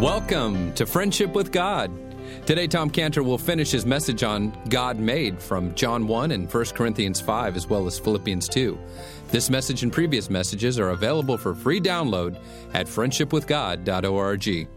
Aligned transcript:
Welcome 0.00 0.74
to 0.74 0.84
Friendship 0.84 1.32
with 1.32 1.50
God. 1.50 1.90
Today, 2.44 2.66
Tom 2.66 2.90
Cantor 2.90 3.22
will 3.22 3.38
finish 3.38 3.70
his 3.70 3.86
message 3.86 4.22
on 4.22 4.52
God 4.68 4.98
made 4.98 5.40
from 5.40 5.74
John 5.74 6.06
1 6.06 6.32
and 6.32 6.52
1 6.52 6.64
Corinthians 6.66 7.18
5, 7.18 7.56
as 7.56 7.66
well 7.66 7.86
as 7.86 7.98
Philippians 7.98 8.46
2. 8.46 8.78
This 9.28 9.48
message 9.48 9.82
and 9.82 9.90
previous 9.90 10.28
messages 10.28 10.78
are 10.78 10.90
available 10.90 11.38
for 11.38 11.54
free 11.54 11.80
download 11.80 12.38
at 12.74 12.86
friendshipwithgod.org. 12.86 14.68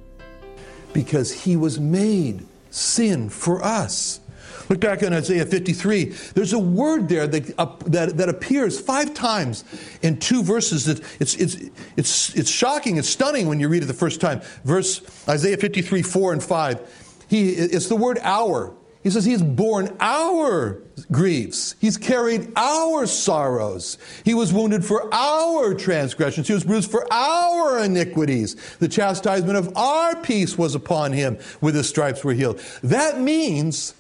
Because 0.94 1.34
he 1.34 1.58
was 1.58 1.82
made 1.82 2.46
sin 2.70 3.28
for 3.28 3.62
us. 3.62 4.22
Look 4.68 4.82
back 4.82 5.02
in 5.04 5.14
Isaiah 5.14 5.46
53. 5.46 6.06
There's 6.34 6.54
a 6.54 6.60
word 6.60 7.08
there 7.08 7.28
that, 7.28 7.60
uh, 7.60 7.76
that, 7.86 8.18
that 8.18 8.30
appears 8.30 8.80
five 8.80 9.14
times 9.14 9.64
in 10.02 10.20
two 10.20 10.44
verses. 10.44 10.86
That 10.86 11.00
it's, 11.22 11.36
it's, 11.36 11.56
it's, 11.96 12.36
it's 12.36 12.50
shocking, 12.50 12.98
it's 12.98 13.10
stunning 13.10 13.48
when 13.48 13.60
you 13.60 13.70
read 13.70 13.84
it 13.84 13.88
the 13.88 13.94
first 13.94 14.20
time. 14.20 14.42
Verse 14.64 15.02
Isaiah 15.28 15.58
53, 15.58 16.02
4 16.02 16.34
and 16.34 16.44
5. 16.44 17.26
He, 17.30 17.50
it's 17.52 17.88
the 17.88 17.96
word 17.96 18.20
our. 18.24 18.74
He 19.02 19.10
says, 19.10 19.24
He's 19.24 19.42
borne 19.42 19.96
our 20.00 20.82
griefs. 21.12 21.76
He's 21.80 21.96
carried 21.98 22.52
our 22.58 23.06
sorrows. 23.06 23.98
He 24.26 24.34
was 24.34 24.52
wounded 24.52 24.84
for 24.84 25.14
our 25.14 25.74
transgressions. 25.74 26.48
He 26.48 26.54
was 26.54 26.66
bruised 26.66 26.92
for 26.92 27.12
our 27.12 27.80
iniquities. 27.84 28.56
The 28.80 28.90
chastisement 28.90 29.58
of 29.58 29.76
our 29.78 30.16
peace 30.18 30.58
was 30.58 30.76
upon 30.76 31.14
him. 31.14 31.38
With 31.62 31.76
his 31.76 31.88
stripes 31.88 32.26
we're 32.26 32.34
healed. 32.34 32.60
That 32.84 33.22
means 33.22 33.94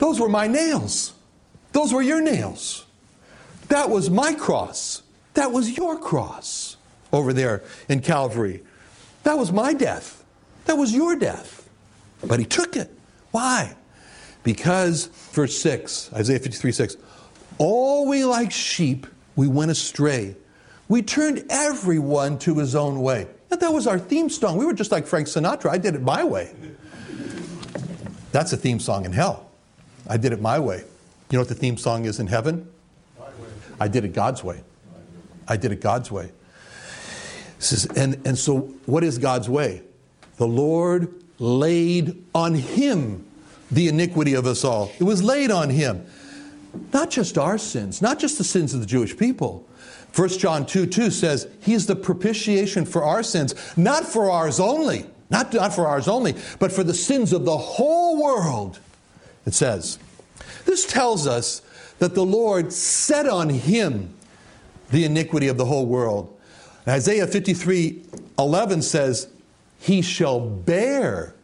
those 0.00 0.18
were 0.18 0.28
my 0.28 0.48
nails. 0.48 1.12
Those 1.72 1.92
were 1.92 2.02
your 2.02 2.20
nails. 2.20 2.86
That 3.68 3.90
was 3.90 4.10
my 4.10 4.34
cross. 4.34 5.02
That 5.34 5.52
was 5.52 5.76
your 5.76 5.96
cross 5.98 6.76
over 7.12 7.32
there 7.32 7.62
in 7.88 8.00
Calvary. 8.00 8.62
That 9.22 9.38
was 9.38 9.52
my 9.52 9.74
death. 9.74 10.24
That 10.64 10.76
was 10.76 10.92
your 10.92 11.16
death. 11.16 11.68
But 12.26 12.40
he 12.40 12.46
took 12.46 12.76
it. 12.76 12.90
Why? 13.30 13.76
Because, 14.42 15.06
verse 15.32 15.56
6, 15.58 16.12
Isaiah 16.14 16.38
53 16.38 16.72
6, 16.72 16.96
all 17.58 18.08
we 18.08 18.24
like 18.24 18.50
sheep, 18.50 19.06
we 19.36 19.48
went 19.48 19.70
astray. 19.70 20.34
We 20.88 21.02
turned 21.02 21.44
everyone 21.50 22.38
to 22.40 22.58
his 22.58 22.74
own 22.74 23.00
way. 23.02 23.28
And 23.50 23.60
that 23.60 23.72
was 23.72 23.86
our 23.86 23.98
theme 23.98 24.30
song. 24.30 24.56
We 24.56 24.64
were 24.64 24.72
just 24.72 24.90
like 24.90 25.06
Frank 25.06 25.28
Sinatra. 25.28 25.70
I 25.70 25.76
did 25.76 25.94
it 25.94 26.02
my 26.02 26.24
way. 26.24 26.54
That's 28.32 28.52
a 28.54 28.56
theme 28.56 28.80
song 28.80 29.04
in 29.04 29.12
hell. 29.12 29.49
I 30.10 30.16
did 30.16 30.32
it 30.32 30.40
my 30.40 30.58
way. 30.58 30.78
You 30.78 31.38
know 31.38 31.38
what 31.38 31.48
the 31.48 31.54
theme 31.54 31.76
song 31.76 32.04
is 32.04 32.18
in 32.18 32.26
heaven? 32.26 32.68
I 33.78 33.86
did 33.86 34.04
it 34.04 34.12
God's 34.12 34.42
way. 34.42 34.60
I 35.46 35.56
did 35.56 35.70
it 35.70 35.80
God's 35.80 36.10
way. 36.10 36.32
Says, 37.60 37.86
and, 37.96 38.20
and 38.26 38.36
so, 38.36 38.58
what 38.86 39.04
is 39.04 39.18
God's 39.18 39.48
way? 39.48 39.82
The 40.36 40.48
Lord 40.48 41.14
laid 41.38 42.24
on 42.34 42.56
him 42.56 43.24
the 43.70 43.86
iniquity 43.86 44.34
of 44.34 44.46
us 44.46 44.64
all. 44.64 44.90
It 44.98 45.04
was 45.04 45.22
laid 45.22 45.52
on 45.52 45.70
him. 45.70 46.04
Not 46.92 47.10
just 47.10 47.38
our 47.38 47.56
sins, 47.56 48.02
not 48.02 48.18
just 48.18 48.36
the 48.36 48.44
sins 48.44 48.74
of 48.74 48.80
the 48.80 48.86
Jewish 48.86 49.16
people. 49.16 49.68
1 50.16 50.28
John 50.30 50.66
2 50.66 50.86
2 50.86 51.10
says, 51.10 51.46
He 51.60 51.72
is 51.72 51.86
the 51.86 51.94
propitiation 51.94 52.84
for 52.84 53.04
our 53.04 53.22
sins, 53.22 53.54
not 53.76 54.04
for 54.04 54.28
ours 54.28 54.58
only, 54.58 55.06
not, 55.30 55.54
not 55.54 55.72
for 55.72 55.86
ours 55.86 56.08
only, 56.08 56.34
but 56.58 56.72
for 56.72 56.82
the 56.82 56.94
sins 56.94 57.32
of 57.32 57.44
the 57.44 57.56
whole 57.56 58.20
world. 58.20 58.80
It 59.50 59.54
says, 59.54 59.98
This 60.64 60.86
tells 60.86 61.26
us 61.26 61.60
that 61.98 62.14
the 62.14 62.24
Lord 62.24 62.72
set 62.72 63.26
on 63.26 63.48
him 63.48 64.14
the 64.92 65.04
iniquity 65.04 65.48
of 65.48 65.56
the 65.56 65.64
whole 65.64 65.86
world. 65.86 66.38
Isaiah 66.86 67.26
53 67.26 68.00
11 68.38 68.82
says, 68.82 69.26
He 69.80 70.02
shall 70.02 70.38
bear 70.38 71.34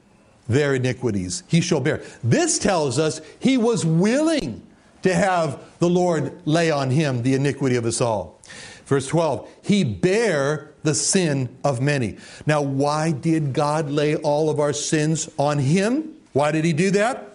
their 0.48 0.76
iniquities. 0.76 1.42
He 1.48 1.60
shall 1.60 1.80
bear. 1.80 2.00
This 2.22 2.60
tells 2.60 3.00
us 3.00 3.20
he 3.40 3.58
was 3.58 3.84
willing 3.84 4.64
to 5.02 5.12
have 5.12 5.60
the 5.80 5.90
Lord 5.90 6.40
lay 6.46 6.70
on 6.70 6.90
him 6.90 7.24
the 7.24 7.34
iniquity 7.34 7.74
of 7.74 7.84
us 7.86 8.00
all. 8.00 8.40
Verse 8.84 9.08
12, 9.08 9.48
he 9.64 9.82
bare 9.82 10.70
the 10.84 10.94
sin 10.94 11.48
of 11.64 11.80
many. 11.80 12.18
Now, 12.46 12.62
why 12.62 13.10
did 13.10 13.52
God 13.52 13.90
lay 13.90 14.14
all 14.14 14.48
of 14.48 14.60
our 14.60 14.72
sins 14.72 15.28
on 15.40 15.58
him? 15.58 16.14
Why 16.34 16.52
did 16.52 16.64
he 16.64 16.72
do 16.72 16.92
that? 16.92 17.32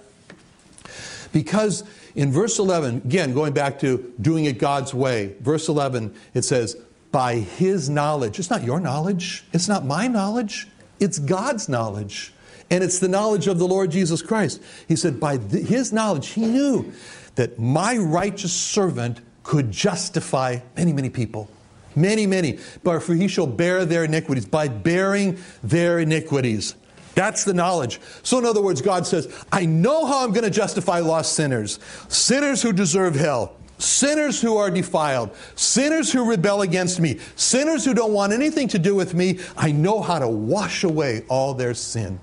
Because 1.32 1.84
in 2.16 2.32
verse 2.32 2.60
11, 2.60 2.98
again, 3.06 3.34
going 3.34 3.54
back 3.54 3.80
to 3.80 4.14
doing 4.20 4.46
it 4.46 4.58
God's 4.58 4.94
way, 4.94 5.36
verse 5.40 5.70
11, 5.70 6.14
it 6.34 6.44
says, 6.44 6.76
by 7.12 7.36
his 7.36 7.90
knowledge. 7.90 8.40
It's 8.40 8.50
not 8.50 8.64
your 8.64 8.80
knowledge, 8.80 9.44
it's 9.54 9.68
not 9.68 9.86
my 9.86 10.08
knowledge, 10.08 10.68
it's 11.00 11.20
God's 11.20 11.68
knowledge. 11.68 12.34
And 12.70 12.86
it's 12.86 13.00
the 13.00 13.10
knowledge 13.10 13.48
of 13.48 13.60
the 13.60 13.68
Lord 13.68 13.92
Jesus 13.92 14.22
Christ. 14.22 14.62
He 14.88 14.96
said, 14.96 15.20
by 15.20 15.38
th- 15.38 15.68
his 15.68 15.92
knowledge, 15.92 16.30
he 16.30 16.46
knew 16.46 16.94
that 17.36 17.60
my 17.60 17.98
righteous 17.98 18.54
servant 18.54 19.20
could 19.44 19.72
justify 19.72 20.60
many, 20.78 20.94
many 20.94 21.10
people. 21.10 21.50
Many, 21.98 22.26
many. 22.26 22.60
But 22.82 23.04
for 23.04 23.14
he 23.14 23.28
shall 23.28 23.48
bear 23.48 23.84
their 23.84 24.06
iniquities. 24.06 24.46
By 24.46 24.70
bearing 24.70 25.38
their 25.62 26.00
iniquities. 26.00 26.76
That's 27.16 27.44
the 27.44 27.54
knowledge. 27.54 28.00
So, 28.24 28.38
in 28.38 28.46
other 28.46 28.62
words, 28.62 28.82
God 28.82 29.06
says, 29.06 29.28
I 29.52 29.66
know 29.66 30.06
how 30.06 30.24
I'm 30.24 30.32
going 30.32 30.44
to 30.44 30.50
justify 30.50 31.00
lost 31.00 31.34
sinners, 31.34 31.80
sinners 32.08 32.62
who 32.62 32.72
deserve 32.72 33.16
hell, 33.16 33.56
sinners 33.78 34.42
who 34.42 34.58
are 34.58 34.70
defiled, 34.70 35.36
sinners 35.56 36.12
who 36.12 36.30
rebel 36.30 36.62
against 36.62 37.00
me, 37.00 37.20
sinners 37.36 37.84
who 37.84 37.94
don't 37.94 38.14
want 38.14 38.34
anything 38.34 38.68
to 38.70 38.80
do 38.80 38.96
with 38.96 39.14
me. 39.14 39.40
I 39.58 39.72
know 39.72 40.02
how 40.02 40.20
to 40.20 40.28
wash 40.28 40.84
away 40.84 41.24
all 41.28 41.54
their 41.54 41.74
sin 41.74 42.20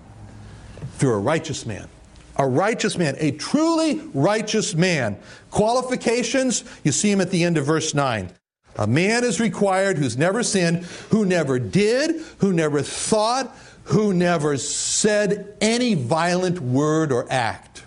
through 0.97 1.15
a 1.15 1.19
righteous 1.19 1.67
man. 1.67 1.89
A 2.37 2.47
righteous 2.47 2.97
man, 2.97 3.17
a 3.19 3.33
truly 3.33 4.01
righteous 4.15 4.75
man. 4.75 5.19
Qualifications, 5.51 6.63
you 6.85 6.93
see 6.93 7.11
him 7.11 7.21
at 7.21 7.31
the 7.31 7.43
end 7.43 7.59
of 7.59 7.67
verse 7.67 7.95
9. 7.95 8.31
A 8.77 8.87
man 8.87 9.25
is 9.25 9.41
required 9.41 9.99
who's 9.99 10.17
never 10.17 10.45
sinned, 10.45 10.85
who 11.11 11.25
never 11.27 11.59
did, 11.59 12.23
who 12.39 12.53
never 12.53 12.81
thought, 12.81 13.53
who 13.89 14.13
never 14.13 14.59
said 14.59 15.57
any 15.63 15.95
violent 15.95 16.61
word 16.61 17.11
or 17.11 17.27
act. 17.31 17.85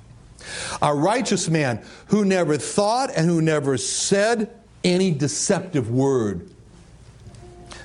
A 0.82 0.94
righteous 0.96 1.48
man 1.48 1.84
who 2.08 2.26
never 2.26 2.58
thought 2.58 3.12
and 3.16 3.28
who 3.28 3.40
never 3.40 3.78
said 3.78 4.52
any 4.84 5.12
deceptive 5.12 5.92
word. 5.92 6.50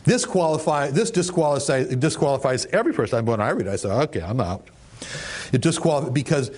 This, 0.04 0.24
qualify, 0.24 0.90
this 0.90 1.10
disqualifies, 1.10 1.88
disqualifies 1.96 2.64
every 2.66 2.94
person. 2.94 3.26
When 3.26 3.40
I 3.40 3.50
read 3.50 3.66
it, 3.66 3.70
I 3.70 3.76
say, 3.76 3.90
okay, 3.90 4.22
I'm 4.22 4.40
out. 4.40 4.66
It 5.52 5.60
disqualifies 5.60 6.12
because 6.12 6.50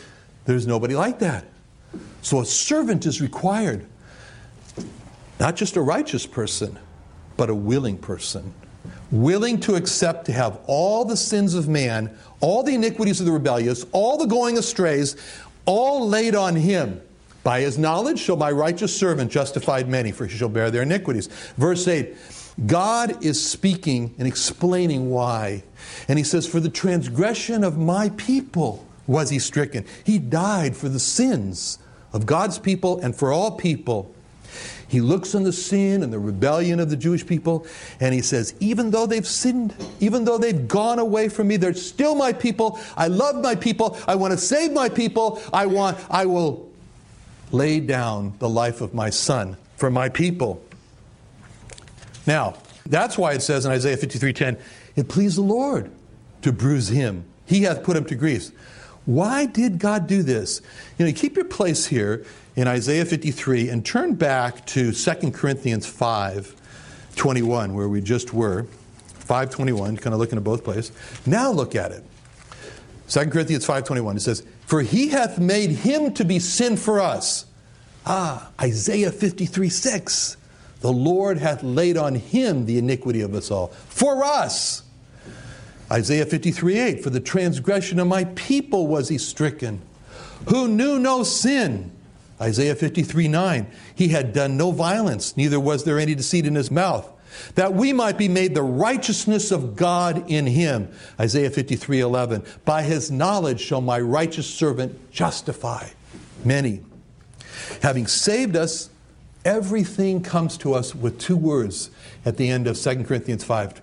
there's 0.44 0.66
nobody 0.66 0.94
like 0.94 1.18
that. 1.18 1.44
So 2.22 2.40
a 2.40 2.46
servant 2.46 3.04
is 3.04 3.20
required. 3.20 3.84
Not 5.40 5.56
just 5.56 5.76
a 5.76 5.80
righteous 5.80 6.24
person, 6.24 6.78
but 7.36 7.50
a 7.50 7.54
willing 7.54 7.98
person 7.98 8.54
willing 9.10 9.60
to 9.60 9.74
accept 9.74 10.26
to 10.26 10.32
have 10.32 10.60
all 10.66 11.04
the 11.04 11.16
sins 11.16 11.54
of 11.54 11.68
man, 11.68 12.16
all 12.40 12.62
the 12.62 12.74
iniquities 12.74 13.20
of 13.20 13.26
the 13.26 13.32
rebellious, 13.32 13.86
all 13.92 14.18
the 14.18 14.26
going 14.26 14.58
astrays, 14.58 15.16
all 15.66 16.08
laid 16.08 16.34
on 16.34 16.56
him. 16.56 17.00
By 17.44 17.60
his 17.60 17.78
knowledge 17.78 18.18
shall 18.18 18.36
my 18.36 18.50
righteous 18.50 18.94
servant 18.94 19.30
justify 19.30 19.82
many, 19.84 20.12
for 20.12 20.26
he 20.26 20.36
shall 20.36 20.48
bear 20.48 20.70
their 20.70 20.82
iniquities. 20.82 21.28
Verse 21.56 21.86
8 21.88 22.16
God 22.66 23.24
is 23.24 23.44
speaking 23.44 24.14
and 24.18 24.26
explaining 24.26 25.10
why. 25.10 25.62
And 26.08 26.18
he 26.18 26.24
says, 26.24 26.46
For 26.46 26.60
the 26.60 26.68
transgression 26.68 27.62
of 27.62 27.78
my 27.78 28.10
people 28.10 28.84
was 29.06 29.30
he 29.30 29.38
stricken. 29.38 29.84
He 30.04 30.18
died 30.18 30.76
for 30.76 30.88
the 30.88 30.98
sins 30.98 31.78
of 32.12 32.26
God's 32.26 32.58
people 32.58 33.00
and 33.00 33.14
for 33.14 33.32
all 33.32 33.52
people. 33.52 34.12
He 34.88 35.02
looks 35.02 35.34
on 35.34 35.42
the 35.42 35.52
sin 35.52 36.02
and 36.02 36.10
the 36.10 36.18
rebellion 36.18 36.80
of 36.80 36.88
the 36.88 36.96
Jewish 36.96 37.26
people, 37.26 37.66
and 38.00 38.14
he 38.14 38.22
says, 38.22 38.54
Even 38.58 38.90
though 38.90 39.06
they've 39.06 39.26
sinned, 39.26 39.74
even 40.00 40.24
though 40.24 40.38
they've 40.38 40.66
gone 40.66 40.98
away 40.98 41.28
from 41.28 41.48
me, 41.48 41.58
they're 41.58 41.74
still 41.74 42.14
my 42.14 42.32
people. 42.32 42.80
I 42.96 43.08
love 43.08 43.42
my 43.42 43.54
people. 43.54 43.98
I 44.08 44.14
want 44.14 44.32
to 44.32 44.38
save 44.38 44.72
my 44.72 44.88
people. 44.88 45.42
I 45.52 45.66
want, 45.66 45.98
I 46.10 46.24
will 46.24 46.70
lay 47.52 47.80
down 47.80 48.34
the 48.38 48.48
life 48.48 48.80
of 48.80 48.94
my 48.94 49.10
son 49.10 49.56
for 49.76 49.90
my 49.90 50.08
people. 50.08 50.62
Now, 52.26 52.54
that's 52.86 53.18
why 53.18 53.32
it 53.34 53.42
says 53.42 53.66
in 53.66 53.72
Isaiah 53.72 53.96
53:10, 53.96 54.58
it 54.96 55.08
pleased 55.08 55.36
the 55.36 55.42
Lord 55.42 55.90
to 56.42 56.52
bruise 56.52 56.88
him. 56.88 57.24
He 57.44 57.62
hath 57.62 57.82
put 57.82 57.96
him 57.96 58.04
to 58.06 58.14
grief. 58.14 58.50
Why 59.04 59.46
did 59.46 59.78
God 59.78 60.06
do 60.06 60.22
this? 60.22 60.60
You 60.98 61.06
know, 61.06 61.12
keep 61.12 61.36
your 61.36 61.46
place 61.46 61.86
here 61.86 62.24
in 62.58 62.66
Isaiah 62.66 63.04
53 63.04 63.68
and 63.68 63.86
turn 63.86 64.16
back 64.16 64.66
to 64.66 64.90
2 64.92 65.30
Corinthians 65.30 65.86
5 65.86 66.56
21, 67.14 67.72
where 67.72 67.88
we 67.88 68.00
just 68.00 68.34
were. 68.34 68.64
521, 69.04 69.96
kind 69.96 70.12
of 70.12 70.18
looking 70.18 70.38
at 70.38 70.42
both 70.42 70.64
places. 70.64 70.90
Now 71.24 71.52
look 71.52 71.76
at 71.76 71.92
it. 71.92 72.02
2 73.08 73.26
Corinthians 73.26 73.64
5.21, 73.64 74.16
it 74.16 74.20
says, 74.20 74.44
For 74.66 74.82
he 74.82 75.08
hath 75.08 75.38
made 75.38 75.70
him 75.70 76.12
to 76.14 76.24
be 76.24 76.40
sin 76.40 76.76
for 76.76 77.00
us. 77.00 77.46
Ah, 78.04 78.50
Isaiah 78.60 79.12
53, 79.12 79.68
6. 79.68 80.36
The 80.80 80.92
Lord 80.92 81.38
hath 81.38 81.62
laid 81.62 81.96
on 81.96 82.16
him 82.16 82.66
the 82.66 82.78
iniquity 82.78 83.20
of 83.20 83.34
us 83.34 83.50
all. 83.50 83.68
For 83.68 84.24
us. 84.24 84.82
Isaiah 85.92 86.26
53 86.26 86.78
8, 86.78 87.04
for 87.04 87.10
the 87.10 87.20
transgression 87.20 88.00
of 88.00 88.08
my 88.08 88.24
people 88.24 88.88
was 88.88 89.08
he 89.08 89.18
stricken, 89.18 89.80
who 90.48 90.66
knew 90.66 90.98
no 90.98 91.22
sin. 91.22 91.92
Isaiah 92.40 92.74
53 92.74 93.28
9, 93.28 93.66
he 93.94 94.08
had 94.08 94.32
done 94.32 94.56
no 94.56 94.70
violence, 94.70 95.36
neither 95.36 95.58
was 95.58 95.84
there 95.84 95.98
any 95.98 96.14
deceit 96.14 96.46
in 96.46 96.54
his 96.54 96.70
mouth, 96.70 97.10
that 97.54 97.74
we 97.74 97.92
might 97.92 98.16
be 98.16 98.28
made 98.28 98.54
the 98.54 98.62
righteousness 98.62 99.50
of 99.50 99.74
God 99.76 100.30
in 100.30 100.46
him. 100.46 100.92
Isaiah 101.18 101.50
53 101.50 102.00
11, 102.00 102.44
by 102.64 102.82
his 102.82 103.10
knowledge 103.10 103.60
shall 103.60 103.80
my 103.80 104.00
righteous 104.00 104.48
servant 104.48 105.10
justify 105.10 105.88
many. 106.44 106.80
Having 107.82 108.06
saved 108.06 108.56
us, 108.56 108.90
everything 109.44 110.22
comes 110.22 110.56
to 110.58 110.74
us 110.74 110.94
with 110.94 111.18
two 111.18 111.36
words 111.36 111.90
at 112.24 112.36
the 112.36 112.48
end 112.48 112.66
of 112.66 112.78
2 112.78 113.04
Corinthians 113.04 113.44
5. 113.44 113.80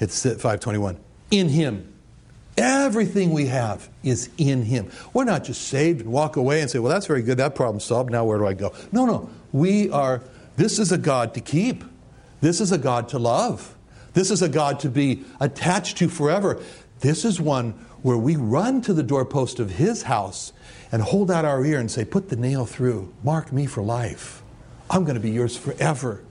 It's 0.00 0.22
521. 0.22 0.98
In 1.30 1.48
him. 1.48 1.91
Everything 2.56 3.30
we 3.30 3.46
have 3.46 3.88
is 4.02 4.28
in 4.36 4.62
him. 4.62 4.90
We're 5.14 5.24
not 5.24 5.44
just 5.44 5.68
saved 5.68 6.02
and 6.02 6.12
walk 6.12 6.36
away 6.36 6.60
and 6.60 6.70
say, 6.70 6.78
well, 6.78 6.92
that's 6.92 7.06
very 7.06 7.22
good, 7.22 7.38
that 7.38 7.54
problem 7.54 7.80
solved, 7.80 8.10
now 8.10 8.24
where 8.24 8.38
do 8.38 8.46
I 8.46 8.52
go? 8.52 8.74
No, 8.92 9.06
no. 9.06 9.30
We 9.52 9.90
are, 9.90 10.22
this 10.56 10.78
is 10.78 10.92
a 10.92 10.98
God 10.98 11.34
to 11.34 11.40
keep. 11.40 11.82
This 12.42 12.60
is 12.60 12.72
a 12.72 12.78
God 12.78 13.08
to 13.10 13.18
love. 13.18 13.74
This 14.12 14.30
is 14.30 14.42
a 14.42 14.48
God 14.48 14.80
to 14.80 14.90
be 14.90 15.24
attached 15.40 15.96
to 15.98 16.08
forever. 16.08 16.60
This 17.00 17.24
is 17.24 17.40
one 17.40 17.72
where 18.02 18.18
we 18.18 18.36
run 18.36 18.82
to 18.82 18.92
the 18.92 19.02
doorpost 19.02 19.58
of 19.58 19.70
his 19.70 20.02
house 20.02 20.52
and 20.90 21.00
hold 21.00 21.30
out 21.30 21.44
our 21.44 21.64
ear 21.64 21.78
and 21.78 21.90
say, 21.90 22.04
Put 22.04 22.28
the 22.28 22.36
nail 22.36 22.66
through, 22.66 23.14
mark 23.22 23.52
me 23.52 23.64
for 23.64 23.82
life. 23.82 24.42
I'm 24.90 25.04
going 25.04 25.14
to 25.14 25.20
be 25.20 25.30
yours 25.30 25.56
forever. 25.56 26.22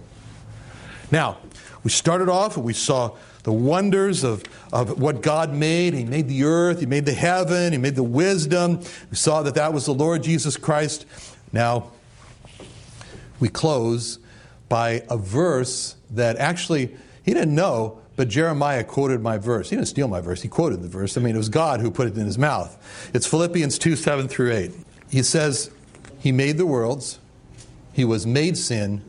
Now, 1.10 1.38
we 1.84 1.90
started 1.90 2.30
off 2.30 2.58
and 2.58 2.66
we 2.66 2.74
saw 2.74 3.16
the 3.44 3.52
wonders 3.52 4.24
of, 4.24 4.44
of 4.72 5.00
what 5.00 5.22
God 5.22 5.54
made. 5.54 5.94
He 5.94 6.06
made 6.06 6.28
the 6.28 6.44
earth, 6.44 6.80
He 6.80 6.86
made 6.86 7.06
the 7.06 7.14
heaven, 7.14 7.72
He 7.72 7.78
made 7.78 7.96
the 7.96 8.04
wisdom. 8.04 8.80
We 9.10 9.16
saw 9.16 9.42
that 9.44 9.56
that 9.56 9.74
was 9.74 9.86
the 9.86 9.94
Lord 9.94 10.24
Jesus 10.24 10.58
Christ. 10.58 11.06
Now, 11.52 11.92
we 13.40 13.50
close 13.50 14.20
by 14.70 15.04
a 15.10 15.18
verse 15.18 15.96
that 16.12 16.38
actually 16.38 16.96
he 17.24 17.34
didn't 17.34 17.54
know, 17.54 18.00
but 18.16 18.30
Jeremiah 18.30 18.84
quoted 18.84 19.22
my 19.22 19.38
verse. 19.38 19.70
He 19.70 19.76
didn't 19.76 19.90
steal 19.90 20.08
my 20.08 20.22
verse, 20.22 20.42
he 20.42 20.48
quoted 20.48 20.82
the 20.82 20.88
verse. 20.88 21.18
I 21.18 21.22
mean, 21.22 21.36
it 21.36 21.38
was 21.38 21.50
God 21.50 21.82
who 21.82 21.92
put 21.92 22.08
it 22.08 22.18
in 22.18 22.26
his 22.26 22.38
mouth. 22.38 23.10
It's 23.14 23.26
Philippians 23.26 23.78
2 23.80 23.96
7 23.96 24.28
through 24.28 24.54
8. 24.54 24.72
He 25.10 25.24
says, 25.24 25.72
He 26.20 26.32
made 26.32 26.58
the 26.58 26.66
worlds, 26.66 27.20
He 27.92 28.06
was 28.06 28.26
made 28.26 28.58
sin, 28.58 29.04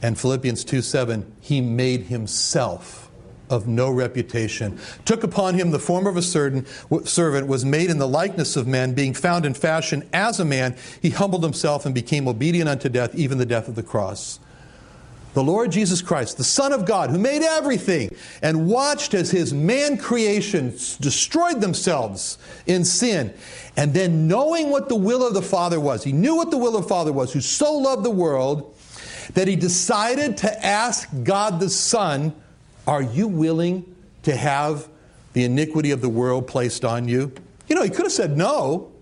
and 0.00 0.18
Philippians 0.18 0.64
2 0.64 0.80
7, 0.80 1.30
He 1.40 1.60
made 1.60 2.04
Himself 2.04 3.10
of 3.50 3.66
no 3.68 3.90
reputation, 3.90 4.78
took 5.04 5.22
upon 5.22 5.54
him 5.54 5.70
the 5.70 5.78
form 5.78 6.06
of 6.06 6.16
a 6.16 6.22
certain 6.22 6.66
servant, 7.04 7.46
was 7.46 7.64
made 7.64 7.90
in 7.90 7.98
the 7.98 8.08
likeness 8.08 8.56
of 8.56 8.66
men, 8.66 8.94
being 8.94 9.14
found 9.14 9.46
in 9.46 9.54
fashion 9.54 10.08
as 10.12 10.40
a 10.40 10.44
man, 10.44 10.76
he 11.00 11.10
humbled 11.10 11.42
himself 11.42 11.86
and 11.86 11.94
became 11.94 12.28
obedient 12.28 12.68
unto 12.68 12.88
death, 12.88 13.14
even 13.14 13.38
the 13.38 13.46
death 13.46 13.68
of 13.68 13.74
the 13.74 13.82
cross. 13.82 14.40
The 15.36 15.44
Lord 15.44 15.70
Jesus 15.70 16.00
Christ, 16.00 16.38
the 16.38 16.44
Son 16.44 16.72
of 16.72 16.86
God, 16.86 17.10
who 17.10 17.18
made 17.18 17.42
everything, 17.42 18.16
and 18.40 18.66
watched 18.68 19.12
as 19.12 19.30
his 19.30 19.52
man 19.52 19.98
creations 19.98 20.96
destroyed 20.96 21.60
themselves 21.60 22.38
in 22.66 22.86
sin. 22.86 23.34
And 23.76 23.92
then, 23.92 24.28
knowing 24.28 24.70
what 24.70 24.88
the 24.88 24.96
will 24.96 25.26
of 25.26 25.34
the 25.34 25.42
Father 25.42 25.78
was, 25.78 26.02
he 26.02 26.12
knew 26.12 26.36
what 26.36 26.50
the 26.50 26.56
will 26.56 26.74
of 26.74 26.84
the 26.84 26.88
Father 26.88 27.12
was, 27.12 27.34
who 27.34 27.42
so 27.42 27.74
loved 27.74 28.02
the 28.02 28.10
world 28.10 28.74
that 29.34 29.46
he 29.46 29.56
decided 29.56 30.38
to 30.38 30.66
ask 30.66 31.06
God 31.22 31.60
the 31.60 31.68
Son, 31.68 32.34
Are 32.86 33.02
you 33.02 33.28
willing 33.28 33.96
to 34.22 34.36
have 34.36 34.88
the 35.32 35.44
iniquity 35.44 35.90
of 35.90 36.00
the 36.00 36.08
world 36.08 36.46
placed 36.46 36.84
on 36.84 37.08
you? 37.08 37.32
You 37.68 37.74
know, 37.74 37.82
he 37.82 37.90
could 37.90 38.04
have 38.04 38.12
said 38.12 38.36
no. 38.36 38.92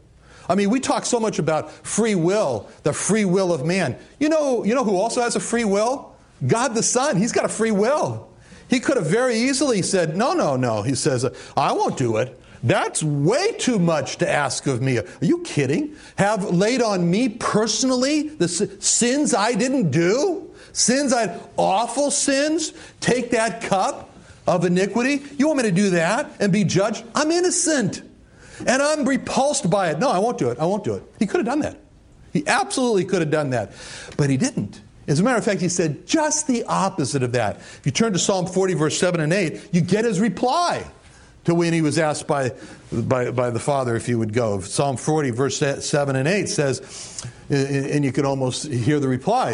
I 0.48 0.54
mean, 0.54 0.70
we 0.70 0.80
talk 0.80 1.06
so 1.06 1.18
much 1.18 1.38
about 1.38 1.70
free 1.70 2.14
will, 2.14 2.68
the 2.82 2.92
free 2.92 3.24
will 3.24 3.52
of 3.52 3.64
man. 3.64 3.96
You 4.18 4.28
know, 4.28 4.64
you 4.64 4.74
know 4.74 4.84
who 4.84 4.96
also 4.96 5.22
has 5.22 5.36
a 5.36 5.40
free 5.40 5.64
will? 5.64 6.14
God 6.46 6.74
the 6.74 6.82
Son, 6.82 7.16
He's 7.16 7.32
got 7.32 7.44
a 7.44 7.48
free 7.48 7.70
will. 7.70 8.28
He 8.68 8.80
could 8.80 8.96
have 8.96 9.06
very 9.06 9.36
easily 9.36 9.82
said, 9.82 10.16
No, 10.16 10.32
no, 10.32 10.56
no. 10.56 10.82
He 10.82 10.94
says, 10.94 11.24
I 11.56 11.72
won't 11.72 11.96
do 11.96 12.16
it. 12.16 12.40
That's 12.62 13.02
way 13.02 13.52
too 13.52 13.78
much 13.78 14.16
to 14.18 14.28
ask 14.28 14.66
of 14.66 14.80
me. 14.80 14.98
Are 14.98 15.06
you 15.20 15.42
kidding? 15.42 15.96
Have 16.16 16.44
laid 16.44 16.80
on 16.80 17.10
me 17.10 17.28
personally 17.28 18.28
the 18.28 18.48
sins 18.48 19.34
I 19.34 19.52
didn't 19.52 19.90
do? 19.90 20.43
Sins 20.74 21.12
I 21.12 21.38
awful 21.56 22.10
sins? 22.10 22.72
Take 23.00 23.30
that 23.30 23.62
cup 23.62 24.10
of 24.46 24.64
iniquity? 24.64 25.22
You 25.38 25.46
want 25.46 25.58
me 25.58 25.62
to 25.62 25.72
do 25.72 25.90
that 25.90 26.30
and 26.40 26.52
be 26.52 26.64
judged? 26.64 27.04
I'm 27.14 27.30
innocent. 27.30 28.02
And 28.66 28.82
I'm 28.82 29.08
repulsed 29.08 29.70
by 29.70 29.90
it. 29.90 30.00
No, 30.00 30.10
I 30.10 30.18
won't 30.18 30.36
do 30.36 30.50
it. 30.50 30.58
I 30.58 30.66
won't 30.66 30.84
do 30.84 30.94
it. 30.94 31.02
He 31.18 31.26
could 31.26 31.38
have 31.38 31.46
done 31.46 31.60
that. 31.60 31.78
He 32.32 32.44
absolutely 32.46 33.04
could 33.04 33.20
have 33.20 33.30
done 33.30 33.50
that. 33.50 33.72
But 34.16 34.30
he 34.30 34.36
didn't. 34.36 34.80
As 35.06 35.20
a 35.20 35.22
matter 35.22 35.38
of 35.38 35.44
fact, 35.44 35.60
he 35.60 35.68
said 35.68 36.06
just 36.06 36.48
the 36.48 36.64
opposite 36.64 37.22
of 37.22 37.32
that. 37.32 37.56
If 37.56 37.82
you 37.84 37.92
turn 37.92 38.12
to 38.12 38.18
Psalm 38.18 38.46
40, 38.46 38.74
verse 38.74 38.98
7 38.98 39.20
and 39.20 39.32
8, 39.32 39.68
you 39.72 39.80
get 39.80 40.04
his 40.04 40.18
reply 40.18 40.84
to 41.44 41.54
when 41.54 41.72
he 41.72 41.82
was 41.82 41.98
asked 41.98 42.26
by, 42.26 42.52
by, 42.90 43.30
by 43.30 43.50
the 43.50 43.60
Father 43.60 43.94
if 43.94 44.06
he 44.06 44.14
would 44.14 44.32
go. 44.32 44.60
Psalm 44.60 44.96
40, 44.96 45.30
verse 45.30 45.58
7 45.58 46.16
and 46.16 46.26
8 46.26 46.48
says, 46.48 47.24
and 47.50 48.04
you 48.04 48.12
can 48.12 48.24
almost 48.24 48.66
hear 48.70 49.00
the 49.00 49.08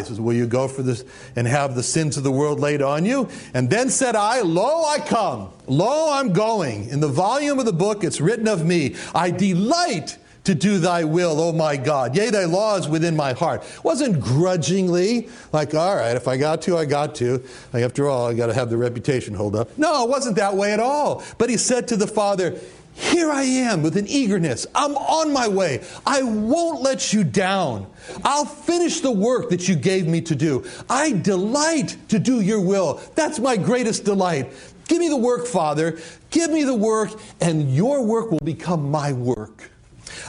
says, 0.05 0.19
Will 0.19 0.33
you 0.33 0.47
go 0.47 0.67
for 0.67 0.81
this 0.81 1.03
and 1.35 1.47
have 1.47 1.75
the 1.75 1.83
sins 1.83 2.17
of 2.17 2.23
the 2.23 2.31
world 2.31 2.59
laid 2.59 2.81
on 2.81 3.05
you? 3.05 3.29
And 3.53 3.69
then 3.69 3.89
said 3.89 4.15
I, 4.15 4.41
Lo, 4.41 4.85
I 4.85 4.99
come. 4.99 5.51
Lo, 5.67 6.11
I'm 6.11 6.33
going. 6.33 6.89
In 6.89 6.99
the 6.99 7.07
volume 7.07 7.59
of 7.59 7.65
the 7.65 7.73
book, 7.73 8.03
it's 8.03 8.21
written 8.21 8.47
of 8.47 8.65
me. 8.65 8.95
I 9.13 9.31
delight 9.31 10.17
to 10.43 10.55
do 10.55 10.79
thy 10.79 11.03
will, 11.03 11.39
O 11.39 11.51
my 11.51 11.77
God. 11.77 12.15
Yea, 12.15 12.29
thy 12.29 12.45
law 12.45 12.75
is 12.75 12.87
within 12.87 13.15
my 13.15 13.33
heart. 13.33 13.63
Wasn't 13.83 14.19
grudgingly, 14.19 15.29
like, 15.51 15.75
all 15.75 15.95
right, 15.95 16.15
if 16.15 16.27
I 16.27 16.37
got 16.37 16.61
to, 16.63 16.77
I 16.77 16.85
got 16.85 17.13
to. 17.15 17.43
Like, 17.73 17.83
after 17.83 18.09
all, 18.09 18.27
I 18.27 18.33
got 18.33 18.47
to 18.47 18.53
have 18.53 18.69
the 18.69 18.77
reputation 18.77 19.35
hold 19.35 19.55
up. 19.55 19.77
No, 19.77 20.03
it 20.03 20.09
wasn't 20.09 20.37
that 20.37 20.55
way 20.55 20.73
at 20.73 20.79
all. 20.79 21.23
But 21.37 21.49
he 21.49 21.57
said 21.57 21.87
to 21.89 21.95
the 21.95 22.07
Father, 22.07 22.59
here 22.93 23.31
I 23.31 23.43
am 23.43 23.83
with 23.83 23.97
an 23.97 24.07
eagerness. 24.07 24.67
I'm 24.75 24.95
on 24.95 25.33
my 25.33 25.47
way. 25.47 25.83
I 26.05 26.23
won't 26.23 26.81
let 26.81 27.13
you 27.13 27.23
down. 27.23 27.87
I'll 28.23 28.45
finish 28.45 29.01
the 29.01 29.11
work 29.11 29.49
that 29.49 29.67
you 29.67 29.75
gave 29.75 30.07
me 30.07 30.21
to 30.21 30.35
do. 30.35 30.65
I 30.89 31.11
delight 31.11 31.97
to 32.09 32.19
do 32.19 32.41
your 32.41 32.61
will. 32.61 33.01
That's 33.15 33.39
my 33.39 33.57
greatest 33.57 34.05
delight. 34.05 34.51
Give 34.87 34.99
me 34.99 35.09
the 35.09 35.17
work, 35.17 35.45
Father. 35.45 35.99
Give 36.29 36.51
me 36.51 36.63
the 36.63 36.75
work, 36.75 37.11
and 37.39 37.73
your 37.73 38.03
work 38.05 38.31
will 38.31 38.39
become 38.43 38.91
my 38.91 39.13
work. 39.13 39.71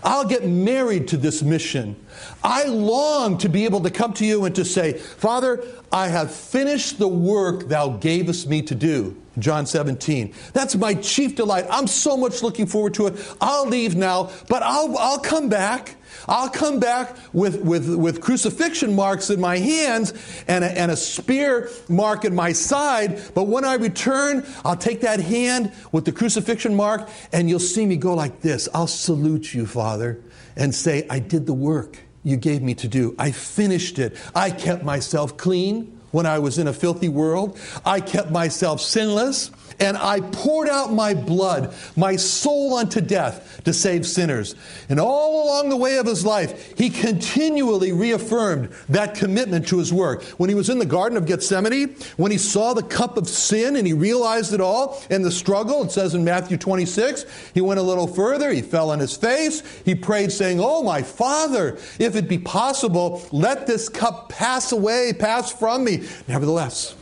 I'll 0.05 0.27
get 0.27 0.47
married 0.47 1.09
to 1.09 1.17
this 1.17 1.43
mission. 1.43 1.97
I 2.43 2.65
long 2.65 3.39
to 3.39 3.49
be 3.49 3.65
able 3.65 3.81
to 3.83 3.91
come 3.91 4.13
to 4.15 4.25
you 4.25 4.45
and 4.45 4.55
to 4.55 4.65
say, 4.65 4.95
Father, 4.95 5.65
I 5.93 6.09
have 6.09 6.33
finished 6.33 6.99
the 6.99 7.09
work 7.09 7.69
thou 7.69 7.91
gavest 7.91 8.49
me 8.49 8.63
to 8.63 8.75
do. 8.75 9.22
John 9.39 9.67
17. 9.67 10.35
That's 10.53 10.77
my 10.77 10.95
chief 10.95 11.37
delight. 11.37 11.67
I'm 11.71 11.87
so 11.87 12.17
much 12.17 12.43
looking 12.43 12.67
forward 12.67 12.95
to 12.95 13.07
it. 13.07 13.35
I'll 13.41 13.67
leave 13.67 13.97
now, 13.97 14.31
but 14.49 14.63
I'll, 14.63 14.97
I'll 14.99 15.19
come 15.19 15.49
back. 15.49 15.97
I'll 16.29 16.51
come 16.51 16.79
back 16.79 17.17
with, 17.33 17.63
with, 17.63 17.95
with 17.95 18.21
crucifixion 18.21 18.95
marks 18.95 19.31
in 19.31 19.41
my 19.41 19.59
hands 19.59 20.13
and 20.47 20.63
a, 20.63 20.79
and 20.79 20.91
a 20.91 20.97
spear 20.97 21.71
mark 21.89 22.25
in 22.25 22.35
my 22.35 22.53
side. 22.53 23.21
But 23.35 23.45
when 23.45 23.65
I 23.65 23.75
return, 23.75 24.47
I'll 24.65 24.77
take 24.77 25.01
that 25.01 25.21
hand 25.21 25.73
with 25.91 26.05
the 26.05 26.13
crucifixion 26.13 26.75
mark 26.75 27.09
and 27.33 27.49
you'll 27.49 27.61
see 27.61 27.87
me 27.87 27.97
go 27.97 28.15
like 28.15 28.41
this. 28.41 28.69
I'll 28.75 28.87
salute 28.87 29.55
you, 29.55 29.67
Father, 29.67 30.21
and 30.57 30.75
say, 30.75 31.07
I 31.09 31.19
did 31.19 31.47
the 31.47 31.55
work 31.55 31.99
you 32.25 32.37
gave 32.37 32.63
me 32.63 32.75
to 32.75 32.89
do. 32.89 33.15
I 33.19 33.33
finished 33.33 33.99
it. 33.99 34.17
I 34.35 34.51
kept 34.51 34.85
myself 34.85 35.37
clean 35.37 35.99
when 36.13 36.25
I 36.25 36.39
was 36.39 36.59
in 36.59 36.69
a 36.69 36.73
filthy 36.73 37.09
world. 37.09 37.59
I 37.85 38.01
kept 38.01 38.31
myself 38.31 38.81
sinless 38.81 39.51
and 39.79 39.97
I 39.97 40.21
poured 40.21 40.69
out 40.69 40.93
my 40.93 41.15
blood, 41.15 41.75
my 41.97 42.17
soul 42.17 42.75
unto 42.75 43.01
death 43.01 43.61
to 43.65 43.73
save 43.73 44.07
sinners. 44.07 44.55
And 44.89 44.99
all 45.01 45.45
along 45.45 45.69
the 45.69 45.77
way 45.77 45.99
of 45.99 46.07
his 46.07 46.25
life, 46.25 46.77
he 46.77 46.91
continually 46.91 47.93
reaffirmed 47.93 48.71
that 48.89 49.15
commitment 49.15 49.69
to 49.69 49.79
his 49.79 49.93
work. 49.93 50.23
When 50.39 50.49
he 50.49 50.55
was 50.55 50.69
in 50.69 50.79
the 50.79 50.87
Garden 50.87 51.17
of 51.17 51.27
Gethsemane, 51.27 51.97
when 52.17 52.33
he 52.33 52.39
saw 52.39 52.75
the 52.75 52.83
cup 52.83 53.17
of 53.17 53.29
sin 53.29 53.77
and 53.77 53.87
he 53.87 53.93
realized 53.93 54.53
it 54.53 54.61
all 54.61 55.03
and 55.11 55.25
the 55.25 55.31
struggle, 55.31 55.83
it 55.83 55.93
says 55.93 56.15
in 56.15 56.25
Matthew 56.25 56.57
26, 56.57 57.25
he 57.55 57.61
went 57.61 57.81
a 57.81 57.83
little 57.83 58.07
further, 58.07 58.51
he 58.51 58.63
fell 58.63 58.91
on 58.91 58.99
his 58.99 59.17
face, 59.17 59.63
he 59.85 59.95
prayed, 59.95 60.33
saying, 60.33 60.61
Oh, 60.61 60.83
my 60.83 61.03
Father, 61.03 61.79
if 61.99 62.17
it 62.17 62.29
be 62.29 62.39
possible, 62.39 63.23
let 63.33 63.67
this 63.67 63.89
cup 63.89 64.29
pass 64.29 64.73
away, 64.73 65.13
pass 65.13 65.53
from 65.53 65.85
me. 65.85 66.09
Nevertheless, 66.29 66.95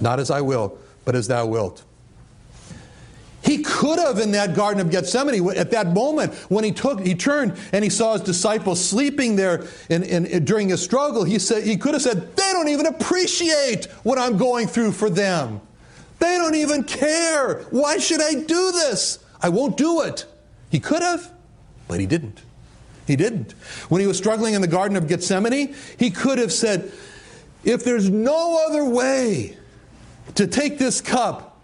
not 0.00 0.18
as 0.20 0.30
I 0.30 0.40
will 0.40 0.78
but 1.04 1.14
as 1.14 1.28
thou 1.28 1.46
wilt. 1.46 1.84
He 3.42 3.58
could 3.58 3.98
have 3.98 4.18
in 4.18 4.32
that 4.32 4.54
Garden 4.54 4.80
of 4.80 4.90
Gethsemane, 4.90 5.46
at 5.50 5.70
that 5.72 5.92
moment 5.92 6.32
when 6.48 6.64
he 6.64 6.72
took, 6.72 7.00
he 7.00 7.14
turned 7.14 7.58
and 7.72 7.84
he 7.84 7.90
saw 7.90 8.14
his 8.14 8.22
disciples 8.22 8.82
sleeping 8.82 9.36
there 9.36 9.66
in, 9.90 10.02
in, 10.02 10.24
in, 10.24 10.44
during 10.46 10.70
his 10.70 10.82
struggle. 10.82 11.24
He 11.24 11.38
said 11.38 11.62
he 11.62 11.76
could 11.76 11.92
have 11.92 12.02
said, 12.02 12.34
"They 12.36 12.52
don't 12.52 12.68
even 12.68 12.86
appreciate 12.86 13.84
what 14.02 14.18
I'm 14.18 14.38
going 14.38 14.66
through 14.66 14.92
for 14.92 15.10
them." 15.10 15.60
They 16.20 16.38
don't 16.38 16.54
even 16.54 16.84
care. 16.84 17.64
Why 17.70 17.98
should 17.98 18.22
I 18.22 18.34
do 18.34 18.72
this? 18.72 19.18
I 19.42 19.50
won't 19.50 19.76
do 19.76 20.00
it. 20.02 20.24
He 20.70 20.80
could 20.80 21.02
have, 21.02 21.30
but 21.86 22.00
he 22.00 22.06
didn't. 22.06 22.40
He 23.06 23.14
didn't. 23.14 23.52
When 23.90 24.00
he 24.00 24.06
was 24.06 24.16
struggling 24.16 24.54
in 24.54 24.62
the 24.62 24.68
Garden 24.68 24.96
of 24.96 25.06
Gethsemane, 25.06 25.74
he 25.98 26.10
could 26.10 26.38
have 26.38 26.52
said, 26.52 26.90
If 27.62 27.84
there's 27.84 28.08
no 28.08 28.64
other 28.66 28.86
way 28.86 29.58
to 30.34 30.46
take 30.46 30.78
this 30.78 31.00
cup, 31.00 31.60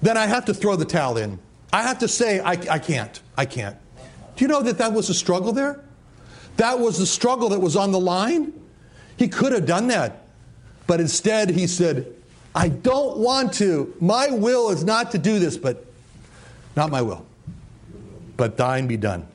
then 0.00 0.16
I 0.16 0.26
have 0.26 0.44
to 0.46 0.54
throw 0.54 0.76
the 0.76 0.84
towel 0.84 1.16
in. 1.16 1.38
I 1.72 1.82
have 1.82 1.98
to 2.00 2.08
say, 2.08 2.40
I, 2.40 2.52
I 2.52 2.78
can't. 2.78 3.20
I 3.36 3.46
can't. 3.46 3.76
Do 4.36 4.44
you 4.44 4.48
know 4.48 4.62
that 4.62 4.78
that 4.78 4.92
was 4.92 5.08
a 5.08 5.14
struggle 5.14 5.52
there? 5.52 5.80
That 6.56 6.78
was 6.78 6.98
the 6.98 7.06
struggle 7.06 7.48
that 7.50 7.60
was 7.60 7.76
on 7.76 7.92
the 7.92 8.00
line. 8.00 8.52
He 9.16 9.28
could 9.28 9.52
have 9.52 9.66
done 9.66 9.88
that. 9.88 10.26
But 10.86 11.00
instead, 11.00 11.50
he 11.50 11.66
said, 11.66 12.12
I 12.54 12.68
don't 12.68 13.18
want 13.18 13.54
to. 13.54 13.94
My 14.00 14.28
will 14.30 14.70
is 14.70 14.84
not 14.84 15.12
to 15.12 15.18
do 15.18 15.38
this, 15.38 15.56
but 15.56 15.86
not 16.76 16.90
my 16.90 17.00
will, 17.00 17.24
but 18.36 18.56
thine 18.56 18.86
be 18.86 18.96
done. 18.96 19.26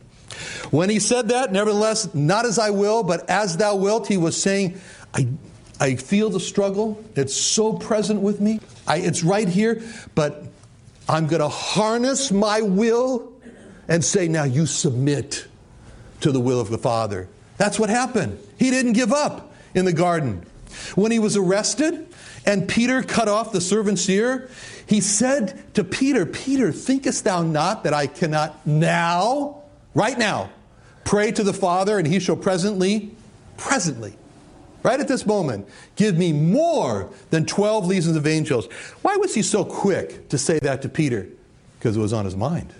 When 0.69 0.89
he 0.89 0.99
said 0.99 1.29
that, 1.29 1.51
nevertheless, 1.51 2.13
not 2.13 2.45
as 2.45 2.59
I 2.59 2.69
will, 2.69 3.01
but 3.03 3.27
as 3.29 3.57
thou 3.57 3.75
wilt, 3.75 4.07
he 4.07 4.17
was 4.17 4.39
saying, 4.39 4.79
I, 5.13 5.27
I 5.79 5.95
feel 5.95 6.29
the 6.29 6.39
struggle. 6.39 7.03
It's 7.15 7.35
so 7.35 7.73
present 7.73 8.21
with 8.21 8.39
me. 8.39 8.59
I, 8.87 8.97
it's 8.97 9.23
right 9.23 9.47
here, 9.47 9.81
but 10.15 10.45
I'm 11.07 11.27
going 11.27 11.41
to 11.41 11.49
harness 11.49 12.31
my 12.31 12.61
will 12.61 13.31
and 13.87 14.03
say, 14.03 14.27
now 14.27 14.43
you 14.43 14.65
submit 14.65 15.47
to 16.21 16.31
the 16.31 16.39
will 16.39 16.59
of 16.59 16.69
the 16.69 16.77
Father. 16.77 17.27
That's 17.57 17.79
what 17.79 17.89
happened. 17.89 18.39
He 18.57 18.69
didn't 18.71 18.93
give 18.93 19.13
up 19.13 19.53
in 19.73 19.85
the 19.85 19.93
garden. 19.93 20.45
When 20.95 21.11
he 21.11 21.19
was 21.19 21.37
arrested 21.37 22.07
and 22.45 22.67
Peter 22.67 23.01
cut 23.01 23.27
off 23.27 23.51
the 23.51 23.61
servant's 23.61 24.07
ear, 24.09 24.49
he 24.87 25.01
said 25.01 25.73
to 25.75 25.83
Peter, 25.83 26.25
Peter, 26.25 26.71
thinkest 26.71 27.23
thou 27.23 27.43
not 27.43 27.83
that 27.83 27.93
I 27.93 28.07
cannot 28.07 28.65
now, 28.65 29.63
right 29.93 30.17
now, 30.17 30.49
pray 31.03 31.31
to 31.31 31.43
the 31.43 31.53
Father 31.53 31.97
and 31.97 32.07
he 32.07 32.19
shall 32.19 32.35
presently, 32.35 33.11
presently, 33.57 34.15
right 34.87 35.01
at 35.01 35.07
this 35.09 35.25
moment, 35.25 35.67
give 35.97 36.17
me 36.17 36.31
more 36.31 37.09
than 37.29 37.45
12 37.45 37.85
legions 37.85 38.15
of 38.15 38.25
angels? 38.25 38.67
Why 39.01 39.17
was 39.17 39.35
he 39.35 39.41
so 39.41 39.65
quick 39.65 40.29
to 40.29 40.37
say 40.37 40.59
that 40.59 40.81
to 40.83 40.89
Peter? 40.89 41.27
Because 41.77 41.97
it 41.97 41.99
was 41.99 42.13
on 42.13 42.23
his 42.23 42.37
mind, 42.37 42.73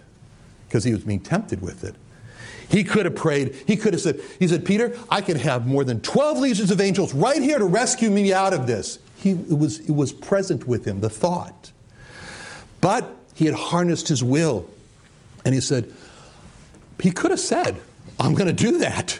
because 0.68 0.86
he 0.86 0.94
was 0.94 1.04
being 1.04 1.20
tempted 1.20 1.62
with 1.62 1.84
it. 1.84 1.96
He 2.70 2.86
could 2.86 3.06
have 3.06 3.16
prayed. 3.16 3.56
He 3.68 3.76
could 3.76 3.94
have 3.94 4.02
said, 4.02 4.22
He 4.40 4.48
said, 4.48 4.66
Peter, 4.66 4.98
I 5.10 5.22
can 5.22 5.38
have 5.38 5.68
more 5.68 5.84
than 5.84 6.02
12 6.02 6.40
legions 6.40 6.72
of 6.72 6.80
angels 6.82 7.14
right 7.14 7.42
here 7.42 7.60
to 7.60 7.66
rescue 7.66 8.10
me 8.10 8.34
out 8.34 8.54
of 8.54 8.68
this. 8.68 9.00
He, 9.18 9.32
it, 9.32 9.58
was, 9.58 9.80
it 9.80 9.94
was 9.94 10.14
present 10.14 10.68
with 10.68 10.86
him, 10.86 11.02
the 11.02 11.10
thought. 11.10 11.72
But 12.80 13.10
he 13.36 13.46
had 13.46 13.56
harnessed 13.56 14.08
his 14.08 14.24
will. 14.24 14.70
And 15.46 15.54
he 15.54 15.62
said, 15.62 15.94
he 17.00 17.12
could 17.12 17.32
have 17.32 17.40
said, 17.40 17.80
I'm 18.20 18.34
going 18.34 18.48
to 18.48 18.54
do 18.54 18.80
that. 18.80 19.20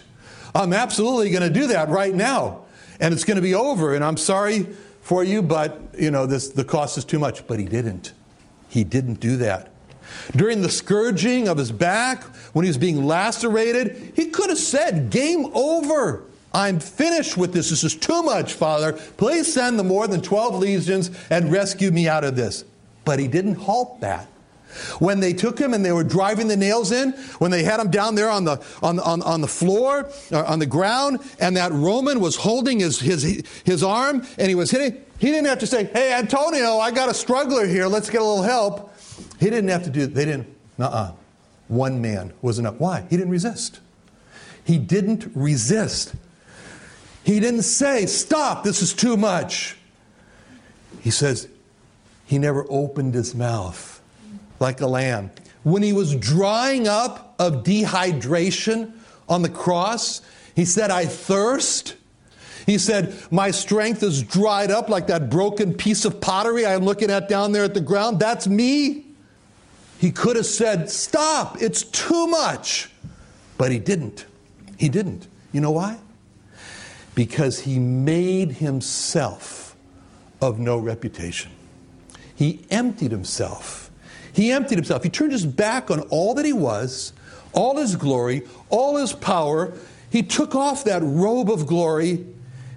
I'm 0.56 0.74
absolutely 0.74 1.30
going 1.30 1.44
to 1.44 1.50
do 1.50 1.68
that 1.68 1.90
right 1.90 2.14
now. 2.14 2.66
And 3.00 3.14
it's 3.14 3.24
going 3.24 3.36
to 3.36 3.42
be 3.42 3.56
over. 3.56 3.94
And 3.94 4.04
I'm 4.04 4.18
sorry 4.18 4.68
for 5.02 5.24
you, 5.24 5.42
but 5.42 5.82
you 5.98 6.12
know, 6.12 6.26
this, 6.26 6.50
the 6.50 6.64
cost 6.64 6.98
is 6.98 7.06
too 7.06 7.20
much. 7.20 7.48
But 7.48 7.60
he 7.60 7.66
didn't. 7.66 8.14
He 8.70 8.84
didn't 8.84 9.20
do 9.20 9.38
that. 9.38 9.72
During 10.36 10.62
the 10.62 10.70
scourging 10.70 11.48
of 11.48 11.58
his 11.58 11.72
back, 11.72 12.24
when 12.54 12.64
he 12.64 12.70
was 12.70 12.78
being 12.78 13.06
lacerated, 13.06 14.14
he 14.16 14.28
could 14.28 14.50
have 14.50 14.58
said, 14.58 15.10
Game 15.10 15.52
over. 15.54 16.24
I'm 16.54 16.80
finished 16.80 17.38
with 17.38 17.54
this. 17.54 17.70
This 17.70 17.84
is 17.84 17.96
too 17.96 18.24
much, 18.24 18.54
Father. 18.54 18.94
Please 18.94 19.52
send 19.54 19.78
the 19.78 19.84
more 19.84 20.08
than 20.08 20.22
12 20.22 20.56
legions 20.56 21.12
and 21.30 21.52
rescue 21.52 21.92
me 21.92 22.08
out 22.08 22.24
of 22.24 22.36
this. 22.36 22.64
But 23.06 23.20
he 23.20 23.28
didn't 23.28 23.56
halt 23.56 24.00
that. 24.02 24.28
When 25.00 25.20
they 25.20 25.34
took 25.34 25.60
him 25.60 25.74
and 25.74 25.84
they 25.84 25.92
were 25.92 26.04
driving 26.04 26.48
the 26.48 26.58
nails 26.58 26.92
in, 26.92 27.12
when 27.40 27.52
they 27.52 27.64
had 27.64 27.80
him 27.80 27.90
down 27.90 28.16
there 28.16 28.30
on 28.30 28.46
the, 28.46 28.64
on, 28.82 29.00
on, 29.00 29.22
on 29.22 29.42
the 29.42 29.48
floor, 29.48 30.10
uh, 30.32 30.44
on 30.44 30.60
the 30.60 30.66
ground, 30.66 31.20
and 31.40 31.58
that 31.58 31.72
Roman 31.72 32.20
was 32.20 32.36
holding 32.36 32.80
his, 32.80 33.00
his, 33.00 33.44
his 33.64 33.84
arm 33.84 34.26
and 34.38 34.50
he 34.50 34.56
was 34.56 34.72
hitting, 34.72 35.04
he 35.20 35.28
didn't 35.28 35.48
have 35.48 35.60
to 35.60 35.68
say, 35.68 35.86
Hey, 35.86 36.14
Antonio, 36.14 36.78
I 36.78 36.92
got 36.92 37.10
a 37.10 37.14
struggler 37.14 37.66
here. 37.66 37.88
Let's 37.88 38.10
get 38.10 38.22
a 38.22 38.26
little 38.26 38.44
help. 38.44 38.94
He 39.40 39.50
didn't 39.50 39.70
have 39.70 39.84
to 39.84 39.90
do, 39.90 40.06
they 40.08 40.26
didn't, 40.26 40.48
uh 40.80 40.84
uh 40.84 41.12
One 41.68 42.02
man 42.02 42.34
was 42.42 42.60
enough. 42.60 42.76
Why? 42.76 43.06
He 43.10 43.18
didn't 43.18 43.32
resist. 43.32 43.80
He 44.64 44.78
didn't 44.78 45.32
resist. 45.34 46.14
He 47.24 47.40
didn't 47.40 47.64
say, 47.64 48.06
Stop, 48.06 48.64
this 48.64 48.82
is 48.82 48.94
too 48.94 49.18
much. 49.18 49.78
He 51.02 51.12
says, 51.12 51.48
he 52.28 52.38
never 52.38 52.66
opened 52.70 53.14
his 53.14 53.34
mouth 53.34 53.97
like 54.60 54.82
a 54.82 54.88
lamb. 54.88 55.32
When 55.64 55.84
he 55.84 55.94
was 55.94 56.16
drying 56.16 56.88
up 56.88 57.36
of 57.40 57.64
dehydration 57.64 58.94
on 59.28 59.42
the 59.42 59.50
cross, 59.50 60.22
he 60.56 60.66
said, 60.66 60.92
I 60.92 61.06
thirst. 61.06 61.96
He 62.66 62.78
said, 62.78 63.16
My 63.32 63.52
strength 63.52 64.04
is 64.04 64.24
dried 64.24 64.72
up 64.72 64.90
like 64.90 65.08
that 65.08 65.30
broken 65.30 65.74
piece 65.74 66.06
of 66.06 66.20
pottery 66.20 66.66
I'm 66.66 66.84
looking 66.84 67.10
at 67.10 67.30
down 67.30 67.52
there 67.52 67.64
at 67.64 67.74
the 67.74 67.82
ground. 67.82 68.20
That's 68.20 68.48
me. 68.48 69.06
He 70.00 70.12
could 70.12 70.36
have 70.36 70.46
said, 70.46 70.90
Stop, 70.90 71.62
it's 71.62 71.84
too 71.84 72.28
much. 72.28 72.90
But 73.58 73.72
he 73.72 73.80
didn't. 73.80 74.26
He 74.78 74.90
didn't. 74.90 75.28
You 75.52 75.62
know 75.62 75.72
why? 75.72 75.98
Because 77.16 77.62
he 77.62 77.80
made 77.80 78.54
himself 78.54 79.76
of 80.42 80.60
no 80.60 80.78
reputation. 80.78 81.52
He 82.36 82.66
emptied 82.70 83.12
himself. 83.12 83.90
He 84.38 84.52
emptied 84.52 84.76
himself. 84.76 85.02
He 85.02 85.10
turned 85.10 85.32
his 85.32 85.48
back 85.48 85.90
on 85.90 86.02
all 86.12 86.36
that 86.36 86.46
he 86.46 86.54
was, 86.54 87.12
all 87.54 87.76
his 87.78 87.96
glory, 87.96 88.44
all 88.70 88.96
his 88.98 89.12
power. 89.12 89.74
He 90.12 90.22
took 90.22 90.54
off 90.54 90.84
that 90.84 91.02
robe 91.02 91.50
of 91.50 91.66
glory, 91.66 92.24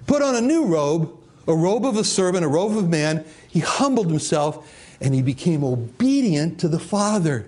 put 0.07 0.23
on 0.23 0.35
a 0.35 0.41
new 0.41 0.65
robe, 0.65 1.15
a 1.47 1.53
robe 1.53 1.85
of 1.85 1.97
a 1.97 2.03
servant, 2.03 2.43
a 2.43 2.47
robe 2.47 2.75
of 2.75 2.89
man. 2.89 3.23
He 3.47 3.59
humbled 3.59 4.07
himself 4.07 4.67
and 5.01 5.13
he 5.13 5.21
became 5.21 5.63
obedient 5.63 6.59
to 6.61 6.67
the 6.67 6.79
Father. 6.79 7.47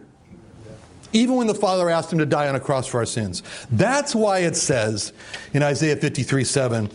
Even 1.11 1.35
when 1.35 1.47
the 1.47 1.55
Father 1.55 1.89
asked 1.89 2.13
him 2.13 2.19
to 2.19 2.25
die 2.27 2.47
on 2.47 2.53
a 2.53 2.59
cross 2.59 2.85
for 2.85 2.99
our 2.99 3.07
sins. 3.07 3.41
That's 3.71 4.13
why 4.13 4.39
it 4.39 4.55
says 4.55 5.11
in 5.55 5.63
Isaiah 5.63 5.95
53 5.95 6.43
7, 6.43 6.91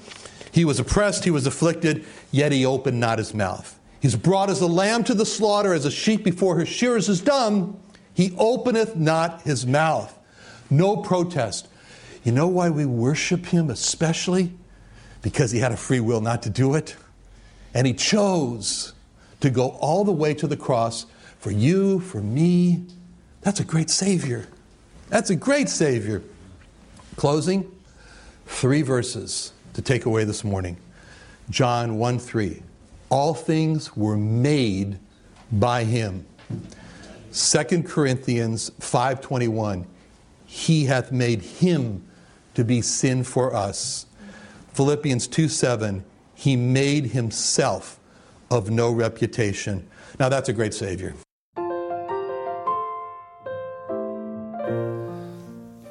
He 0.52 0.64
was 0.64 0.78
oppressed, 0.78 1.24
he 1.24 1.32
was 1.32 1.48
afflicted, 1.48 2.06
yet 2.30 2.52
he 2.52 2.64
opened 2.64 3.00
not 3.00 3.18
his 3.18 3.34
mouth. 3.34 3.77
He's 4.00 4.16
brought 4.16 4.50
as 4.50 4.60
a 4.60 4.66
lamb 4.66 5.04
to 5.04 5.14
the 5.14 5.26
slaughter, 5.26 5.72
as 5.72 5.84
a 5.84 5.90
sheep 5.90 6.22
before 6.24 6.56
her 6.56 6.66
shearers 6.66 7.08
is 7.08 7.20
dumb. 7.20 7.80
He 8.14 8.34
openeth 8.38 8.96
not 8.96 9.42
his 9.42 9.66
mouth. 9.66 10.16
No 10.70 10.96
protest. 10.96 11.68
You 12.24 12.32
know 12.32 12.48
why 12.48 12.70
we 12.70 12.84
worship 12.84 13.46
him 13.46 13.70
especially? 13.70 14.52
Because 15.22 15.50
he 15.50 15.58
had 15.58 15.72
a 15.72 15.76
free 15.76 16.00
will 16.00 16.20
not 16.20 16.42
to 16.42 16.50
do 16.50 16.74
it. 16.74 16.96
And 17.74 17.86
he 17.86 17.92
chose 17.92 18.92
to 19.40 19.50
go 19.50 19.70
all 19.70 20.04
the 20.04 20.12
way 20.12 20.34
to 20.34 20.46
the 20.46 20.56
cross 20.56 21.06
for 21.38 21.50
you, 21.50 22.00
for 22.00 22.20
me. 22.20 22.84
That's 23.42 23.60
a 23.60 23.64
great 23.64 23.90
Savior. 23.90 24.46
That's 25.08 25.30
a 25.30 25.36
great 25.36 25.68
Savior. 25.68 26.22
Closing, 27.16 27.70
three 28.46 28.82
verses 28.82 29.52
to 29.74 29.82
take 29.82 30.06
away 30.06 30.24
this 30.24 30.42
morning 30.42 30.76
John 31.50 31.98
1 31.98 32.18
3 32.18 32.62
all 33.10 33.34
things 33.34 33.96
were 33.96 34.16
made 34.16 34.98
by 35.50 35.84
him. 35.84 36.26
2 37.32 37.82
corinthians 37.82 38.70
5.21 38.80 39.86
he 40.46 40.86
hath 40.86 41.12
made 41.12 41.42
him 41.42 42.02
to 42.54 42.64
be 42.64 42.80
sin 42.80 43.22
for 43.22 43.54
us. 43.54 44.06
Philippians 44.72 45.28
2:7 45.28 46.02
he 46.34 46.56
made 46.56 47.06
himself 47.08 48.00
of 48.50 48.70
no 48.70 48.90
reputation. 48.90 49.86
Now 50.18 50.28
that's 50.30 50.48
a 50.48 50.54
great 50.54 50.72
savior 50.72 51.14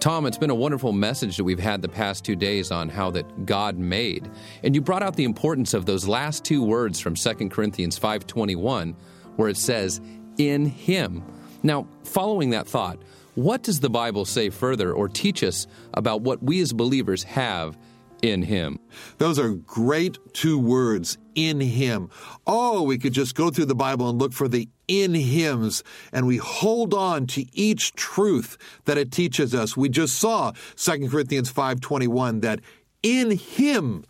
Tom, 0.07 0.25
it's 0.25 0.37
been 0.37 0.49
a 0.49 0.55
wonderful 0.55 0.93
message 0.93 1.35
that 1.35 1.43
we've 1.43 1.59
had 1.59 1.81
the 1.81 1.89
past 1.89 2.23
two 2.23 2.37
days 2.37 2.71
on 2.71 2.87
how 2.87 3.11
that 3.11 3.45
God 3.45 3.77
made. 3.77 4.31
And 4.63 4.73
you 4.73 4.79
brought 4.79 5.03
out 5.03 5.17
the 5.17 5.25
importance 5.25 5.73
of 5.73 5.85
those 5.85 6.07
last 6.07 6.45
two 6.45 6.63
words 6.63 6.97
from 6.97 7.13
2 7.13 7.49
Corinthians 7.51 7.99
5:21 7.99 8.95
where 9.35 9.49
it 9.49 9.57
says 9.57 9.99
in 10.37 10.65
him. 10.65 11.23
Now, 11.61 11.87
following 12.05 12.51
that 12.51 12.69
thought, 12.69 12.99
what 13.35 13.63
does 13.63 13.81
the 13.81 13.89
Bible 13.89 14.23
say 14.23 14.49
further 14.49 14.93
or 14.93 15.09
teach 15.09 15.43
us 15.43 15.67
about 15.93 16.21
what 16.21 16.41
we 16.41 16.61
as 16.61 16.71
believers 16.71 17.23
have 17.23 17.77
in 18.21 18.41
him. 18.41 18.79
Those 19.17 19.39
are 19.39 19.49
great 19.49 20.17
two 20.33 20.57
words, 20.57 21.17
in 21.37 21.61
him. 21.61 22.09
Oh, 22.47 22.81
we 22.81 22.97
could 22.97 23.13
just 23.13 23.35
go 23.35 23.51
through 23.51 23.65
the 23.65 23.75
Bible 23.75 24.09
and 24.09 24.19
look 24.19 24.33
for 24.33 24.49
the 24.49 24.67
in 24.87 25.13
hymns 25.13 25.83
and 26.11 26.25
we 26.25 26.37
hold 26.37 26.93
on 26.93 27.27
to 27.27 27.45
each 27.55 27.93
truth 27.93 28.57
that 28.85 28.97
it 28.97 29.11
teaches 29.11 29.53
us. 29.53 29.77
We 29.77 29.87
just 29.87 30.17
saw 30.17 30.53
2 30.75 31.09
Corinthians 31.09 31.51
5:21 31.51 32.41
that 32.41 32.59
in 33.03 33.31
him 33.31 34.03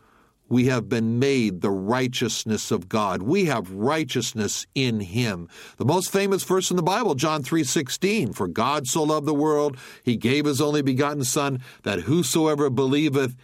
we 0.50 0.68
have 0.68 0.88
been 0.88 1.20
made 1.20 1.60
the 1.60 1.70
righteousness 1.72 2.72
of 2.72 2.88
God. 2.88 3.22
We 3.22 3.46
have 3.46 3.70
righteousness 3.72 4.66
in 4.74 5.02
him. 5.02 5.50
The 5.76 5.84
most 5.84 6.10
famous 6.10 6.44
verse 6.44 6.72
in 6.72 6.78
the 6.78 6.84
Bible, 6.84 7.16
John 7.16 7.44
3:16, 7.44 8.32
for 8.32 8.48
God 8.48 8.88
so 8.88 9.04
loved 9.04 9.26
the 9.26 9.34
world, 9.34 9.76
he 10.04 10.16
gave 10.16 10.46
his 10.46 10.62
only 10.62 10.82
begotten 10.82 11.26
son 11.26 11.60
that 11.84 12.04
whosoever 12.04 12.70
believeth 12.70 13.36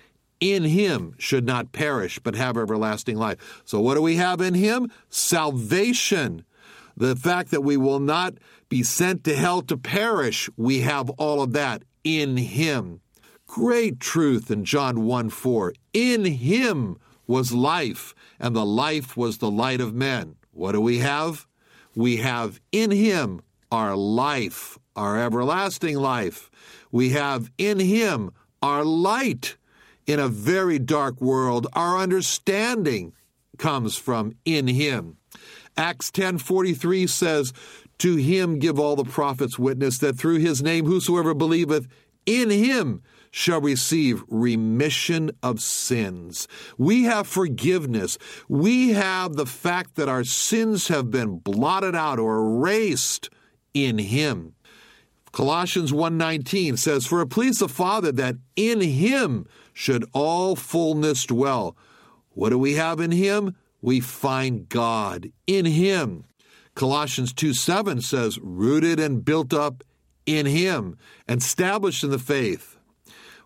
in 0.43 0.65
him 0.65 1.15
should 1.17 1.45
not 1.45 1.71
perish 1.71 2.19
but 2.19 2.35
have 2.35 2.57
everlasting 2.57 3.17
life. 3.17 3.61
So 3.63 3.79
what 3.79 3.95
do 3.95 4.01
we 4.01 4.17
have 4.17 4.41
in 4.41 4.53
him? 4.53 4.91
Salvation. 5.09 6.43
The 6.97 7.15
fact 7.15 7.49
that 7.51 7.61
we 7.61 7.77
will 7.77 8.01
not 8.01 8.33
be 8.67 8.83
sent 8.83 9.23
to 9.23 9.35
hell 9.35 9.61
to 9.61 9.77
perish, 9.77 10.49
we 10.57 10.81
have 10.81 11.09
all 11.11 11.41
of 11.41 11.53
that 11.53 11.83
in 12.03 12.35
him. 12.35 12.99
Great 13.47 14.01
truth 14.01 14.51
in 14.51 14.65
John 14.65 15.05
1 15.05 15.29
4. 15.29 15.73
In 15.93 16.25
him 16.25 16.97
was 17.25 17.53
life, 17.53 18.13
and 18.37 18.53
the 18.53 18.65
life 18.65 19.15
was 19.15 19.37
the 19.37 19.49
light 19.49 19.79
of 19.79 19.93
men. 19.93 20.35
What 20.51 20.73
do 20.73 20.81
we 20.81 20.99
have? 20.99 21.47
We 21.95 22.17
have 22.17 22.59
in 22.73 22.91
him 22.91 23.41
our 23.71 23.95
life, 23.95 24.77
our 24.95 25.17
everlasting 25.17 25.97
life. 25.97 26.51
We 26.91 27.11
have 27.11 27.49
in 27.57 27.79
him 27.79 28.31
our 28.61 28.83
light 28.83 29.55
in 30.07 30.19
a 30.19 30.27
very 30.27 30.79
dark 30.79 31.21
world. 31.21 31.67
Our 31.73 31.97
understanding 31.97 33.13
comes 33.57 33.97
from 33.97 34.33
in 34.45 34.67
him. 34.67 35.17
Acts 35.77 36.11
10:43 36.11 37.07
says, 37.07 37.53
"To 37.99 38.15
him 38.15 38.59
give 38.59 38.79
all 38.79 38.95
the 38.95 39.03
prophets 39.03 39.57
witness 39.57 39.97
that 39.99 40.17
through 40.17 40.37
his 40.37 40.61
name 40.61 40.85
whosoever 40.85 41.33
believeth 41.33 41.87
in 42.25 42.49
him 42.49 43.01
shall 43.31 43.59
receive 43.59 44.23
remission 44.27 45.31
of 45.41 45.59
sins. 45.59 46.47
We 46.77 47.03
have 47.03 47.25
forgiveness. 47.25 48.19
We 48.47 48.89
have 48.89 49.35
the 49.35 49.47
fact 49.47 49.95
that 49.95 50.07
our 50.07 50.23
sins 50.23 50.87
have 50.89 51.09
been 51.09 51.39
blotted 51.39 51.95
out 51.95 52.19
or 52.19 52.37
erased 52.37 53.31
in 53.73 53.97
him. 53.97 54.53
Colossians 55.31 55.91
1:19 55.91 56.77
says 56.77 57.07
for 57.07 57.21
it 57.21 57.27
pleased 57.27 57.59
the 57.59 57.67
Father 57.67 58.11
that 58.11 58.35
in 58.55 58.81
him 58.81 59.47
should 59.73 60.05
all 60.13 60.55
fullness 60.55 61.25
dwell. 61.25 61.75
What 62.31 62.49
do 62.49 62.57
we 62.57 62.73
have 62.75 62.99
in 62.99 63.11
him? 63.11 63.55
We 63.81 63.99
find 63.99 64.69
God 64.69 65.31
in 65.45 65.65
him. 65.65 66.25
Colossians 66.75 67.33
2 67.33 67.53
7 67.53 68.01
says, 68.01 68.39
rooted 68.39 68.99
and 68.99 69.23
built 69.23 69.53
up 69.53 69.83
in 70.25 70.45
him, 70.45 70.97
established 71.27 72.03
in 72.03 72.09
the 72.09 72.19
faith. 72.19 72.77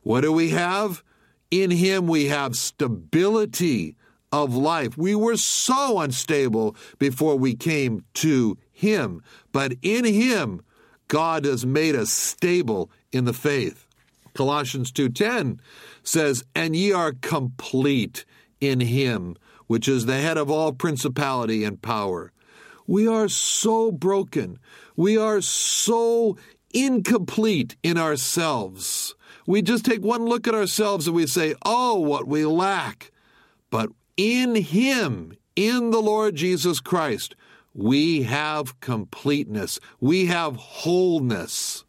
What 0.03 0.21
do 0.21 0.31
we 0.31 0.49
have? 0.49 1.03
In 1.49 1.71
him 1.71 2.07
we 2.07 2.25
have 2.27 2.55
stability 2.55 3.95
of 4.31 4.55
life. 4.55 4.97
We 4.97 5.15
were 5.15 5.37
so 5.37 5.99
unstable 5.99 6.75
before 6.99 7.37
we 7.37 7.55
came 7.55 8.03
to 8.15 8.57
him, 8.71 9.23
but 9.51 9.73
in 9.81 10.05
him 10.05 10.61
God 11.07 11.45
has 11.45 11.65
made 11.65 11.95
us 11.95 12.11
stable 12.11 12.91
in 13.11 13.25
the 13.25 13.33
faith. 13.33 13.86
Colossians 14.37 14.91
2:10 14.91 15.59
says, 16.03 16.43
"And 16.55 16.75
ye 16.75 16.91
are 16.91 17.11
complete 17.11 18.23
in 18.61 18.79
him, 18.79 19.35
which 19.65 19.87
is 19.87 20.05
the 20.05 20.21
head 20.21 20.37
of 20.37 20.49
all 20.49 20.71
principality 20.71 21.63
and 21.63 21.81
power." 21.81 22.31
We 22.85 23.07
are 23.07 23.27
so 23.27 23.91
broken. 23.91 24.59
We 24.95 25.17
are 25.17 25.41
so 25.41 26.37
incomplete 26.73 27.75
in 27.83 27.97
ourselves. 27.97 29.15
We 29.45 29.61
just 29.61 29.83
take 29.83 30.03
one 30.03 30.25
look 30.25 30.47
at 30.47 30.55
ourselves 30.55 31.07
and 31.07 31.15
we 31.15 31.27
say, 31.27 31.55
"Oh, 31.65 31.99
what 31.99 32.27
we 32.27 32.45
lack." 32.45 33.11
But 33.69 33.89
in 34.15 34.55
him, 34.55 35.33
in 35.55 35.89
the 35.89 36.01
Lord 36.01 36.35
Jesus 36.35 36.79
Christ, 36.79 37.35
we 37.73 38.23
have 38.23 38.79
completeness. 38.79 39.79
We 39.99 40.27
have 40.27 40.55
wholeness. 40.55 41.83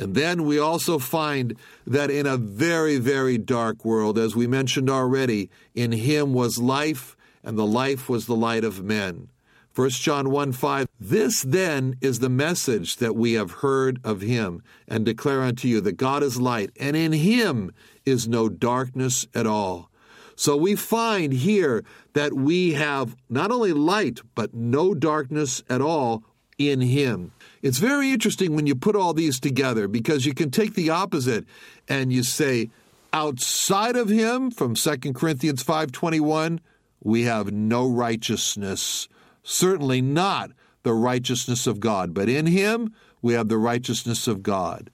And 0.00 0.14
then 0.14 0.44
we 0.44 0.58
also 0.58 0.98
find 0.98 1.58
that 1.86 2.10
in 2.10 2.26
a 2.26 2.38
very, 2.38 2.96
very 2.96 3.36
dark 3.36 3.84
world, 3.84 4.18
as 4.18 4.34
we 4.34 4.46
mentioned 4.46 4.88
already, 4.88 5.50
in 5.74 5.92
him 5.92 6.32
was 6.32 6.56
life, 6.56 7.18
and 7.44 7.58
the 7.58 7.66
life 7.66 8.08
was 8.08 8.24
the 8.24 8.34
light 8.34 8.64
of 8.64 8.82
men. 8.82 9.28
1 9.74 9.90
John 9.90 10.30
1 10.30 10.52
5, 10.52 10.88
this 10.98 11.42
then 11.42 11.96
is 12.00 12.20
the 12.20 12.30
message 12.30 12.96
that 12.96 13.14
we 13.14 13.34
have 13.34 13.50
heard 13.60 14.00
of 14.02 14.22
him, 14.22 14.62
and 14.88 15.04
declare 15.04 15.42
unto 15.42 15.68
you 15.68 15.82
that 15.82 15.98
God 15.98 16.22
is 16.22 16.40
light, 16.40 16.70
and 16.80 16.96
in 16.96 17.12
him 17.12 17.70
is 18.06 18.26
no 18.26 18.48
darkness 18.48 19.26
at 19.34 19.46
all. 19.46 19.90
So 20.34 20.56
we 20.56 20.76
find 20.76 21.34
here 21.34 21.84
that 22.14 22.32
we 22.32 22.72
have 22.72 23.16
not 23.28 23.52
only 23.52 23.74
light, 23.74 24.22
but 24.34 24.54
no 24.54 24.94
darkness 24.94 25.62
at 25.68 25.82
all 25.82 26.24
in 26.68 26.80
him. 26.82 27.32
It's 27.62 27.78
very 27.78 28.12
interesting 28.12 28.54
when 28.54 28.66
you 28.66 28.74
put 28.74 28.96
all 28.96 29.14
these 29.14 29.40
together 29.40 29.88
because 29.88 30.26
you 30.26 30.34
can 30.34 30.50
take 30.50 30.74
the 30.74 30.90
opposite 30.90 31.46
and 31.88 32.12
you 32.12 32.22
say, 32.22 32.70
outside 33.12 33.96
of 33.96 34.08
him, 34.08 34.50
from 34.50 34.74
2 34.74 34.96
Corinthians 35.14 35.64
5.21, 35.64 36.58
we 37.02 37.22
have 37.22 37.50
no 37.50 37.88
righteousness. 37.88 39.08
Certainly 39.42 40.02
not 40.02 40.50
the 40.82 40.92
righteousness 40.92 41.66
of 41.66 41.80
God, 41.80 42.12
but 42.12 42.28
in 42.28 42.46
him 42.46 42.94
we 43.22 43.32
have 43.34 43.48
the 43.48 43.58
righteousness 43.58 44.26
of 44.26 44.42
God. 44.42 44.90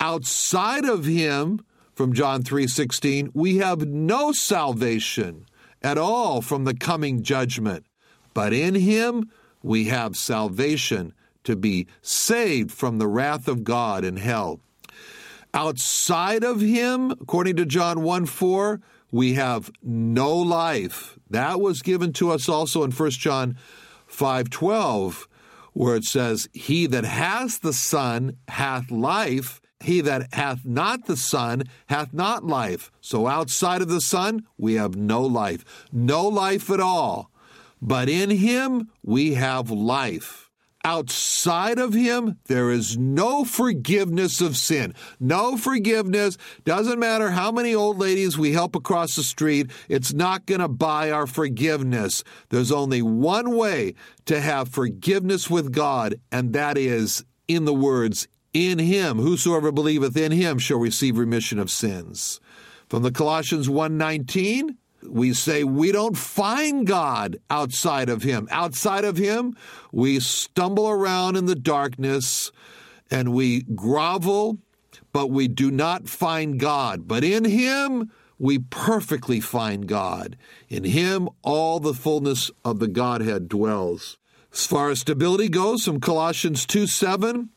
Outside 0.00 0.84
of 0.84 1.04
him, 1.04 1.60
from 1.94 2.12
John 2.12 2.42
3:16, 2.42 3.30
we 3.34 3.58
have 3.58 3.86
no 3.86 4.32
salvation 4.32 5.46
at 5.80 5.96
all 5.96 6.42
from 6.42 6.64
the 6.64 6.74
coming 6.74 7.22
judgment. 7.22 7.86
But 8.32 8.52
in 8.52 8.74
him 8.74 9.30
we 9.64 9.86
have 9.86 10.14
salvation 10.14 11.14
to 11.42 11.56
be 11.56 11.86
saved 12.02 12.70
from 12.70 12.98
the 12.98 13.08
wrath 13.08 13.48
of 13.48 13.64
God 13.64 14.04
in 14.04 14.18
hell. 14.18 14.60
Outside 15.54 16.44
of 16.44 16.60
him, 16.60 17.10
according 17.12 17.56
to 17.56 17.64
John 17.64 18.02
1 18.02 18.26
4, 18.26 18.80
we 19.10 19.34
have 19.34 19.70
no 19.82 20.36
life. 20.36 21.18
That 21.30 21.60
was 21.60 21.80
given 21.80 22.12
to 22.14 22.30
us 22.30 22.48
also 22.48 22.84
in 22.84 22.90
1 22.90 23.10
John 23.12 23.56
5 24.06 24.50
12, 24.50 25.28
where 25.72 25.96
it 25.96 26.04
says, 26.04 26.48
He 26.52 26.86
that 26.88 27.04
has 27.04 27.58
the 27.58 27.72
Son 27.72 28.36
hath 28.48 28.90
life. 28.90 29.60
He 29.80 30.00
that 30.02 30.32
hath 30.34 30.64
not 30.64 31.06
the 31.06 31.16
Son 31.16 31.64
hath 31.86 32.12
not 32.12 32.44
life. 32.44 32.90
So 33.00 33.26
outside 33.26 33.80
of 33.80 33.88
the 33.88 34.00
Son, 34.00 34.46
we 34.58 34.74
have 34.74 34.96
no 34.96 35.22
life. 35.22 35.64
No 35.92 36.26
life 36.28 36.70
at 36.70 36.80
all. 36.80 37.30
But 37.86 38.08
in 38.08 38.30
Him, 38.30 38.88
we 39.02 39.34
have 39.34 39.70
life. 39.70 40.50
Outside 40.86 41.78
of 41.78 41.92
Him, 41.92 42.38
there 42.46 42.70
is 42.70 42.96
no 42.96 43.44
forgiveness 43.44 44.40
of 44.40 44.56
sin. 44.56 44.94
No 45.20 45.58
forgiveness. 45.58 46.38
Doesn't 46.64 46.98
matter 46.98 47.30
how 47.30 47.52
many 47.52 47.74
old 47.74 47.98
ladies 47.98 48.38
we 48.38 48.52
help 48.52 48.74
across 48.74 49.16
the 49.16 49.22
street, 49.22 49.70
it's 49.90 50.14
not 50.14 50.46
going 50.46 50.62
to 50.62 50.68
buy 50.68 51.10
our 51.10 51.26
forgiveness. 51.26 52.24
There's 52.48 52.72
only 52.72 53.02
one 53.02 53.54
way 53.54 53.94
to 54.24 54.40
have 54.40 54.70
forgiveness 54.70 55.50
with 55.50 55.70
God, 55.70 56.14
and 56.32 56.54
that 56.54 56.78
is 56.78 57.22
in 57.48 57.66
the 57.66 57.74
words, 57.74 58.28
in 58.54 58.78
him 58.78 59.18
whosoever 59.18 59.70
believeth 59.70 60.16
in 60.16 60.32
him 60.32 60.58
shall 60.58 60.78
receive 60.78 61.18
remission 61.18 61.58
of 61.58 61.70
sins 61.70 62.40
from 62.88 63.02
the 63.02 63.10
colossians 63.10 63.68
1.19 63.68 64.76
we 65.08 65.32
say 65.32 65.64
we 65.64 65.92
don't 65.92 66.16
find 66.16 66.86
god 66.86 67.38
outside 67.50 68.08
of 68.08 68.22
him. 68.22 68.48
Outside 68.50 69.04
of 69.04 69.16
him 69.16 69.56
we 69.92 70.20
stumble 70.20 70.88
around 70.88 71.36
in 71.36 71.46
the 71.46 71.54
darkness 71.54 72.50
and 73.10 73.32
we 73.32 73.62
grovel 73.62 74.58
but 75.12 75.28
we 75.28 75.48
do 75.48 75.70
not 75.70 76.08
find 76.08 76.58
god. 76.58 77.06
But 77.06 77.24
in 77.24 77.44
him 77.44 78.10
we 78.38 78.58
perfectly 78.58 79.40
find 79.40 79.86
god. 79.86 80.36
In 80.68 80.84
him 80.84 81.28
all 81.42 81.80
the 81.80 81.94
fullness 81.94 82.50
of 82.64 82.78
the 82.78 82.88
godhead 82.88 83.48
dwells. 83.48 84.18
As 84.52 84.66
far 84.66 84.90
as 84.90 85.00
stability 85.00 85.48
goes 85.48 85.84
from 85.84 86.00
colossians 86.00 86.66
2 86.66 86.86
7 86.86 87.50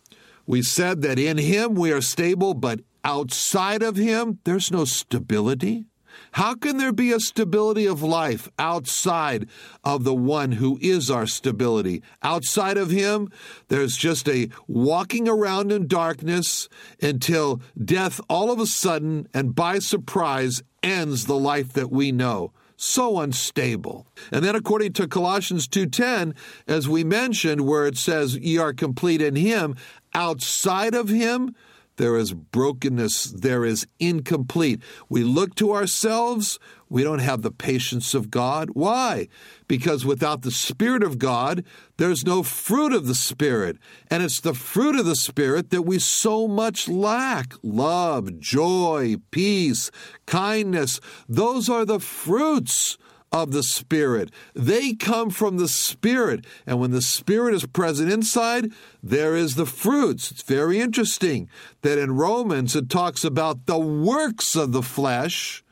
we 0.47 0.61
said 0.61 1.01
that 1.01 1.19
in 1.19 1.37
Him 1.37 1.75
we 1.75 1.91
are 1.91 2.01
stable, 2.01 2.53
but 2.53 2.79
outside 3.03 3.83
of 3.83 3.97
Him, 3.97 4.39
there's 4.45 4.71
no 4.71 4.85
stability. 4.85 5.85
How 6.33 6.55
can 6.55 6.77
there 6.77 6.91
be 6.91 7.11
a 7.11 7.19
stability 7.19 7.85
of 7.85 8.03
life 8.03 8.49
outside 8.59 9.47
of 9.83 10.03
the 10.03 10.15
one 10.15 10.53
who 10.53 10.77
is 10.81 11.09
our 11.09 11.27
stability? 11.27 12.03
Outside 12.21 12.77
of 12.77 12.89
Him, 12.89 13.29
there's 13.69 13.97
just 13.97 14.27
a 14.29 14.49
walking 14.67 15.27
around 15.27 15.71
in 15.71 15.87
darkness 15.87 16.69
until 17.01 17.61
death 17.83 18.21
all 18.29 18.51
of 18.51 18.59
a 18.59 18.65
sudden 18.65 19.27
and 19.33 19.55
by 19.55 19.79
surprise 19.79 20.63
ends 20.83 21.25
the 21.25 21.37
life 21.37 21.73
that 21.73 21.91
we 21.91 22.11
know 22.11 22.51
so 22.77 23.19
unstable. 23.19 24.05
And 24.31 24.45
then 24.45 24.55
according 24.55 24.93
to 24.93 25.07
Colossians 25.07 25.67
2:10, 25.67 26.33
as 26.67 26.87
we 26.87 27.03
mentioned 27.03 27.61
where 27.61 27.87
it 27.87 27.97
says 27.97 28.37
ye 28.37 28.57
are 28.57 28.71
complete 28.71 29.21
in 29.21 29.35
him, 29.35 29.75
outside 30.13 30.93
of 30.93 31.09
him 31.09 31.55
there 31.97 32.15
is 32.15 32.33
brokenness, 32.33 33.25
there 33.25 33.65
is 33.65 33.85
incomplete. 33.99 34.81
We 35.09 35.23
look 35.23 35.55
to 35.55 35.73
ourselves, 35.73 36.59
we 36.89 37.03
don't 37.03 37.19
have 37.19 37.41
the 37.41 37.51
patience 37.51 38.13
of 38.13 38.31
God. 38.31 38.69
Why? 38.73 39.27
Because 39.67 40.05
without 40.05 40.43
the 40.43 40.51
Spirit 40.51 41.03
of 41.03 41.19
God, 41.19 41.65
there's 41.97 42.25
no 42.25 42.43
fruit 42.43 42.93
of 42.93 43.07
the 43.07 43.15
Spirit. 43.15 43.77
And 44.09 44.23
it's 44.23 44.39
the 44.39 44.53
fruit 44.53 44.97
of 44.97 45.05
the 45.05 45.15
Spirit 45.15 45.69
that 45.71 45.81
we 45.81 45.99
so 45.99 46.47
much 46.47 46.87
lack 46.87 47.53
love, 47.61 48.39
joy, 48.39 49.17
peace, 49.31 49.91
kindness. 50.25 51.01
Those 51.27 51.67
are 51.67 51.85
the 51.85 51.99
fruits 51.99 52.97
of 53.31 53.51
the 53.51 53.63
Spirit. 53.63 54.31
They 54.53 54.93
come 54.93 55.29
from 55.29 55.57
the 55.57 55.67
Spirit. 55.67 56.45
And 56.65 56.79
when 56.79 56.91
the 56.91 57.01
Spirit 57.01 57.53
is 57.53 57.65
present 57.65 58.11
inside, 58.11 58.71
there 59.03 59.35
is 59.35 59.55
the 59.55 59.65
fruits. 59.65 60.31
It's 60.31 60.43
very 60.43 60.79
interesting 60.79 61.49
that 61.81 61.97
in 61.97 62.15
Romans 62.15 62.75
it 62.75 62.89
talks 62.89 63.23
about 63.23 63.65
the 63.65 63.79
works 63.79 64.55
of 64.55 64.71
the 64.71 64.83
flesh. 64.83 65.63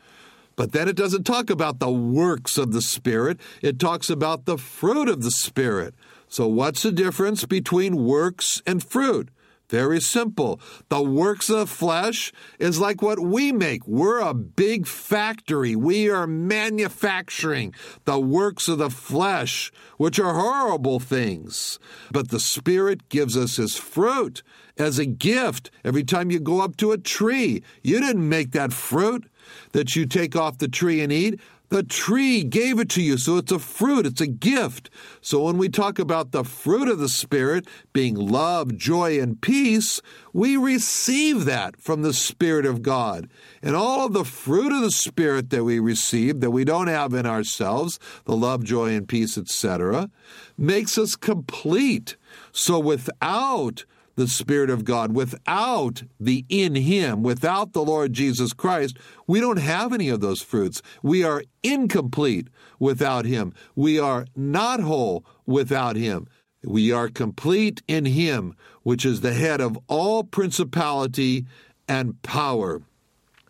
But 0.56 0.72
then 0.72 0.88
it 0.88 0.96
doesn't 0.96 1.24
talk 1.24 1.50
about 1.50 1.80
the 1.80 1.92
works 1.92 2.58
of 2.58 2.72
the 2.72 2.82
Spirit, 2.82 3.40
it 3.62 3.80
talks 3.80 4.10
about 4.10 4.46
the 4.46 4.58
fruit 4.58 5.10
of 5.10 5.22
the 5.22 5.32
Spirit. 5.32 5.94
So, 6.28 6.48
what's 6.48 6.84
the 6.84 6.92
difference 6.92 7.46
between 7.46 8.06
works 8.06 8.62
and 8.66 8.84
fruit? 8.84 9.30
Very 9.70 10.00
simple. 10.00 10.60
The 10.90 11.02
works 11.02 11.50
of 11.50 11.70
flesh 11.70 12.32
is 12.60 12.80
like 12.80 13.02
what 13.02 13.20
we 13.20 13.52
make. 13.52 13.88
We're 13.88 14.20
a 14.20 14.34
big 14.34 14.86
factory. 14.86 15.76
We 15.76 16.10
are 16.10 16.28
manufacturing 16.28 17.74
the 18.06 18.20
works 18.20 18.68
of 18.68 18.78
the 18.78 18.92
flesh, 18.92 19.72
which 19.98 20.20
are 20.20 20.34
horrible 20.34 21.00
things. 21.00 21.80
But 22.12 22.30
the 22.30 22.40
Spirit 22.40 23.10
gives 23.10 23.36
us 23.36 23.56
His 23.56 23.76
fruit 23.76 24.44
as 24.78 25.00
a 25.00 25.06
gift. 25.06 25.72
Every 25.84 26.04
time 26.04 26.30
you 26.30 26.40
go 26.40 26.62
up 26.62 26.78
to 26.78 26.92
a 26.92 26.98
tree, 26.98 27.64
you 27.82 28.00
didn't 28.00 28.28
make 28.28 28.52
that 28.52 28.74
fruit 28.74 29.30
that 29.72 29.96
you 29.96 30.06
take 30.06 30.36
off 30.36 30.58
the 30.58 30.68
tree 30.68 31.02
and 31.02 31.12
eat. 31.12 31.40
The 31.76 31.84
tree 31.84 32.46
gave 32.46 32.80
it 32.80 32.88
to 32.92 33.02
you, 33.02 33.18
so 33.18 33.36
it's 33.36 33.52
a 33.52 33.60
fruit, 33.60 34.06
it's 34.06 34.22
a 34.22 34.28
gift. 34.28 34.90
So 35.20 35.44
when 35.44 35.58
we 35.58 35.68
talk 35.68 36.00
about 36.00 36.32
the 36.32 36.46
fruit 36.46 36.88
of 36.88 37.00
the 37.00 37.10
Spirit 37.10 37.68
being 37.92 38.16
love, 38.16 38.78
joy, 38.78 39.20
and 39.20 39.42
peace, 39.42 40.00
we 40.32 40.56
receive 40.56 41.44
that 41.44 41.76
from 41.76 42.02
the 42.02 42.14
Spirit 42.14 42.66
of 42.66 42.82
God. 42.82 43.30
And 43.62 43.76
all 43.76 44.06
of 44.06 44.14
the 44.14 44.24
fruit 44.24 44.72
of 44.72 44.84
the 44.84 44.90
Spirit 44.90 45.50
that 45.50 45.66
we 45.66 45.80
receive, 45.80 46.40
that 46.40 46.52
we 46.52 46.64
don't 46.64 46.88
have 46.88 47.14
in 47.14 47.26
ourselves, 47.26 48.00
the 48.24 48.38
love, 48.38 48.64
joy, 48.64 48.96
and 48.96 49.06
peace, 49.06 49.38
etc., 49.38 50.10
makes 50.58 50.98
us 50.98 51.18
complete. 51.18 52.16
So 52.54 52.80
without 52.80 53.84
the 54.16 54.28
Spirit 54.28 54.70
of 54.70 54.86
God, 54.86 55.14
without 55.14 56.04
the 56.20 56.46
in 56.50 56.76
Him, 56.76 57.22
without 57.22 57.74
the 57.74 57.84
Lord 57.84 58.14
Jesus 58.14 58.54
Christ, 58.54 58.98
we 59.28 59.40
don't 59.40 59.58
have 59.58 59.94
any 59.94 60.10
of 60.10 60.22
those 60.22 60.42
fruits. 60.42 60.82
We 61.04 61.24
are 61.24 61.44
incomplete 61.64 62.48
without 62.80 63.26
Him. 63.26 63.54
We 63.76 64.00
are 64.00 64.26
not 64.36 64.80
whole 64.80 65.26
without 65.46 65.96
Him. 65.96 66.28
We 66.64 66.92
are 66.92 67.10
complete 67.10 67.84
in 67.88 68.06
Him, 68.06 68.56
which 68.84 69.06
is 69.06 69.22
the 69.22 69.34
head 69.34 69.62
of 69.62 69.78
all 69.88 70.24
principality 70.24 71.46
and 71.88 72.22
power. 72.22 72.82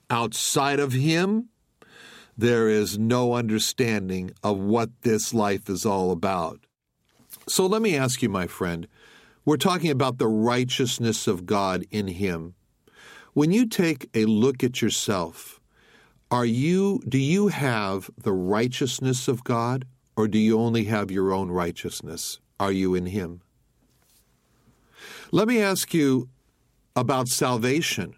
Outside 0.09 0.79
of 0.79 0.93
Him, 0.93 1.49
there 2.37 2.67
is 2.67 2.97
no 2.97 3.33
understanding 3.33 4.31
of 4.43 4.57
what 4.57 4.89
this 5.03 5.33
life 5.33 5.69
is 5.69 5.85
all 5.85 6.11
about. 6.11 6.59
So 7.47 7.65
let 7.65 7.81
me 7.81 7.95
ask 7.95 8.21
you, 8.21 8.29
my 8.29 8.47
friend, 8.47 8.87
we're 9.45 9.57
talking 9.57 9.91
about 9.91 10.17
the 10.17 10.27
righteousness 10.27 11.27
of 11.27 11.45
God 11.45 11.85
in 11.91 12.07
Him. 12.07 12.55
When 13.33 13.51
you 13.51 13.67
take 13.67 14.09
a 14.13 14.25
look 14.25 14.63
at 14.63 14.81
yourself, 14.81 15.59
are 16.31 16.45
you 16.45 17.01
do 17.07 17.17
you 17.17 17.49
have 17.49 18.09
the 18.17 18.33
righteousness 18.33 19.27
of 19.27 19.43
God 19.43 19.85
or 20.17 20.27
do 20.27 20.37
you 20.37 20.59
only 20.59 20.85
have 20.85 21.11
your 21.11 21.31
own 21.31 21.51
righteousness? 21.51 22.39
Are 22.59 22.71
you 22.71 22.95
in 22.95 23.05
him? 23.05 23.41
Let 25.31 25.47
me 25.47 25.61
ask 25.61 25.93
you 25.93 26.29
about 26.95 27.27
salvation. 27.27 28.15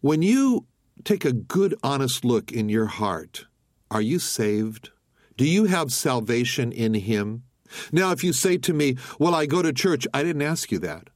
When 0.00 0.22
you 0.22 0.66
take 1.02 1.24
a 1.24 1.32
good 1.32 1.74
honest 1.82 2.24
look 2.24 2.52
in 2.52 2.68
your 2.68 2.86
heart, 2.86 3.46
are 3.90 4.02
you 4.02 4.18
saved? 4.18 4.90
Do 5.36 5.46
you 5.48 5.64
have 5.64 5.92
salvation 5.92 6.70
in 6.70 6.94
him? 6.94 7.44
Now, 7.92 8.12
if 8.12 8.24
you 8.24 8.32
say 8.32 8.56
to 8.58 8.72
me, 8.72 8.96
Well, 9.18 9.34
I 9.34 9.46
go 9.46 9.62
to 9.62 9.72
church, 9.72 10.06
I 10.14 10.22
didn't 10.22 10.42
ask 10.42 10.70
you 10.70 10.78
that. 10.80 11.08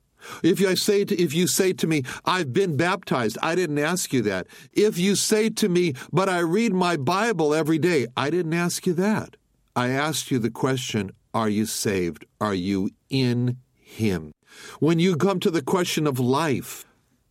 If 0.43 0.65
I 0.67 0.75
say 0.75 1.05
to, 1.05 1.21
if 1.21 1.33
you 1.33 1.47
say 1.47 1.73
to 1.75 1.87
me, 1.87 2.03
I've 2.25 2.53
been 2.53 2.77
baptized, 2.77 3.39
I 3.43 3.55
didn't 3.55 3.79
ask 3.79 4.13
you 4.13 4.23
that. 4.23 4.47
If 4.73 4.99
you 4.99 5.15
say 5.15 5.49
to 5.51 5.69
me, 5.69 5.95
but 6.13 6.29
I 6.29 6.41
read 6.41 6.73
my 6.73 6.97
Bible 6.97 7.55
every 7.55 7.79
day, 7.79 8.07
I 8.17 8.31
didn't 8.31 8.55
ask 8.55 8.87
you 8.87 8.95
that. 8.95 9.37
I 9.75 9.89
asked 9.91 10.31
you 10.31 10.39
the 10.39 10.51
question, 10.51 11.13
are 11.33 11.49
you 11.49 11.67
saved? 11.67 12.27
Are 12.41 12.55
you 12.55 12.91
in 13.09 13.59
Him? 13.75 14.33
When 14.81 14.99
you 14.99 15.17
come 15.17 15.41
to 15.41 15.51
the 15.51 15.63
question 15.63 16.07
of 16.07 16.19
life, 16.19 16.85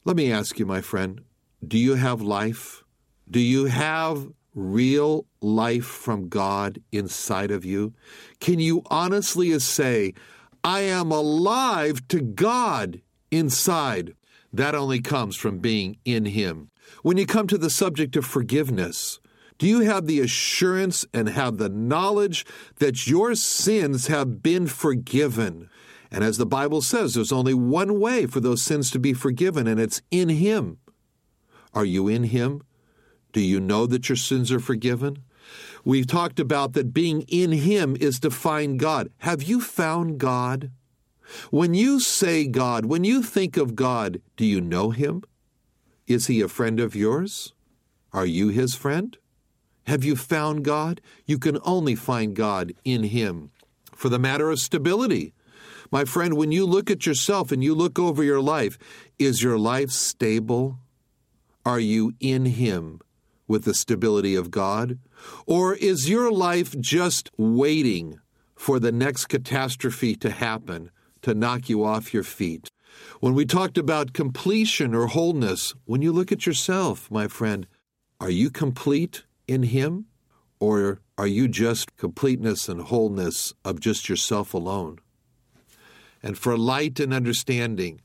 let 0.05 0.15
me 0.15 0.31
ask 0.31 0.57
you, 0.59 0.65
my 0.65 0.81
friend, 0.81 1.21
do 1.65 1.77
you 1.77 1.95
have 1.95 2.21
life? 2.21 2.83
Do 3.29 3.39
you 3.39 3.65
have 3.65 4.27
real 4.57 5.27
life 5.39 5.85
from 5.85 6.27
God 6.27 6.81
inside 6.91 7.51
of 7.51 7.63
you? 7.63 7.93
Can 8.39 8.59
you 8.59 8.81
honestly 8.87 9.57
say, 9.59 10.13
I 10.63 10.81
am 10.81 11.11
alive 11.11 12.07
to 12.09 12.19
God 12.19 13.01
inside? 13.31 14.15
That 14.51 14.75
only 14.75 14.99
comes 14.99 15.35
from 15.35 15.59
being 15.59 15.97
in 16.03 16.25
Him. 16.25 16.71
When 17.03 17.17
you 17.17 17.25
come 17.25 17.47
to 17.47 17.57
the 17.57 17.69
subject 17.69 18.15
of 18.15 18.25
forgiveness, 18.25 19.19
do 19.59 19.67
you 19.67 19.81
have 19.81 20.07
the 20.07 20.19
assurance 20.19 21.05
and 21.13 21.29
have 21.29 21.57
the 21.57 21.69
knowledge 21.69 22.45
that 22.77 23.07
your 23.07 23.35
sins 23.35 24.07
have 24.07 24.41
been 24.41 24.67
forgiven? 24.67 25.69
And 26.11 26.23
as 26.23 26.37
the 26.37 26.45
Bible 26.45 26.81
says, 26.81 27.13
there's 27.13 27.31
only 27.31 27.53
one 27.53 27.99
way 27.99 28.25
for 28.25 28.39
those 28.39 28.61
sins 28.61 28.89
to 28.91 28.99
be 28.99 29.13
forgiven, 29.13 29.67
and 29.67 29.79
it's 29.79 30.01
in 30.09 30.29
Him. 30.29 30.77
Are 31.73 31.85
you 31.85 32.07
in 32.07 32.23
Him? 32.23 32.63
Do 33.33 33.41
you 33.41 33.59
know 33.59 33.85
that 33.85 34.09
your 34.09 34.15
sins 34.15 34.51
are 34.51 34.59
forgiven? 34.59 35.23
We've 35.83 36.07
talked 36.07 36.39
about 36.39 36.73
that 36.73 36.93
being 36.93 37.21
in 37.27 37.51
Him 37.51 37.95
is 37.99 38.19
to 38.21 38.29
find 38.29 38.79
God. 38.79 39.09
Have 39.19 39.43
you 39.43 39.61
found 39.61 40.17
God? 40.17 40.71
When 41.51 41.73
you 41.73 41.99
say 41.99 42.47
God, 42.47 42.85
when 42.85 43.03
you 43.03 43.21
think 43.21 43.57
of 43.57 43.75
God, 43.75 44.21
do 44.35 44.45
you 44.45 44.61
know 44.61 44.91
Him? 44.91 45.23
Is 46.07 46.27
He 46.27 46.41
a 46.41 46.47
friend 46.47 46.79
of 46.79 46.95
yours? 46.95 47.53
Are 48.13 48.25
you 48.25 48.49
His 48.49 48.75
friend? 48.75 49.17
Have 49.85 50.03
you 50.03 50.15
found 50.15 50.65
God? 50.65 51.01
You 51.25 51.37
can 51.37 51.59
only 51.63 51.95
find 51.95 52.35
God 52.35 52.73
in 52.83 53.03
Him. 53.03 53.51
For 53.93 54.09
the 54.09 54.19
matter 54.19 54.49
of 54.49 54.59
stability, 54.59 55.33
my 55.91 56.03
friend, 56.03 56.35
when 56.35 56.51
you 56.51 56.65
look 56.65 56.91
at 56.91 57.05
yourself 57.05 57.51
and 57.51 57.63
you 57.63 57.73
look 57.73 57.97
over 57.97 58.23
your 58.23 58.41
life, 58.41 58.77
is 59.17 59.41
your 59.41 59.57
life 59.57 59.91
stable? 59.91 60.79
Are 61.65 61.79
you 61.79 62.13
in 62.19 62.45
Him? 62.45 62.99
With 63.47 63.63
the 63.63 63.73
stability 63.73 64.35
of 64.35 64.51
God? 64.51 64.99
Or 65.45 65.75
is 65.75 66.09
your 66.09 66.31
life 66.31 66.77
just 66.79 67.29
waiting 67.37 68.19
for 68.55 68.79
the 68.79 68.91
next 68.91 69.27
catastrophe 69.27 70.15
to 70.15 70.29
happen 70.29 70.91
to 71.21 71.33
knock 71.33 71.69
you 71.69 71.83
off 71.83 72.13
your 72.13 72.23
feet? 72.23 72.71
When 73.19 73.33
we 73.33 73.45
talked 73.45 73.77
about 73.77 74.13
completion 74.13 74.93
or 74.93 75.07
wholeness, 75.07 75.75
when 75.85 76.01
you 76.01 76.11
look 76.11 76.31
at 76.31 76.45
yourself, 76.45 77.09
my 77.11 77.27
friend, 77.27 77.67
are 78.19 78.29
you 78.29 78.49
complete 78.49 79.23
in 79.47 79.63
Him? 79.63 80.05
Or 80.59 81.01
are 81.17 81.27
you 81.27 81.47
just 81.47 81.97
completeness 81.97 82.67
and 82.67 82.81
wholeness 82.81 83.53
of 83.63 83.79
just 83.79 84.09
yourself 84.09 84.53
alone? 84.53 84.99
And 86.23 86.37
for 86.37 86.57
light 86.57 86.99
and 86.99 87.13
understanding, 87.13 88.01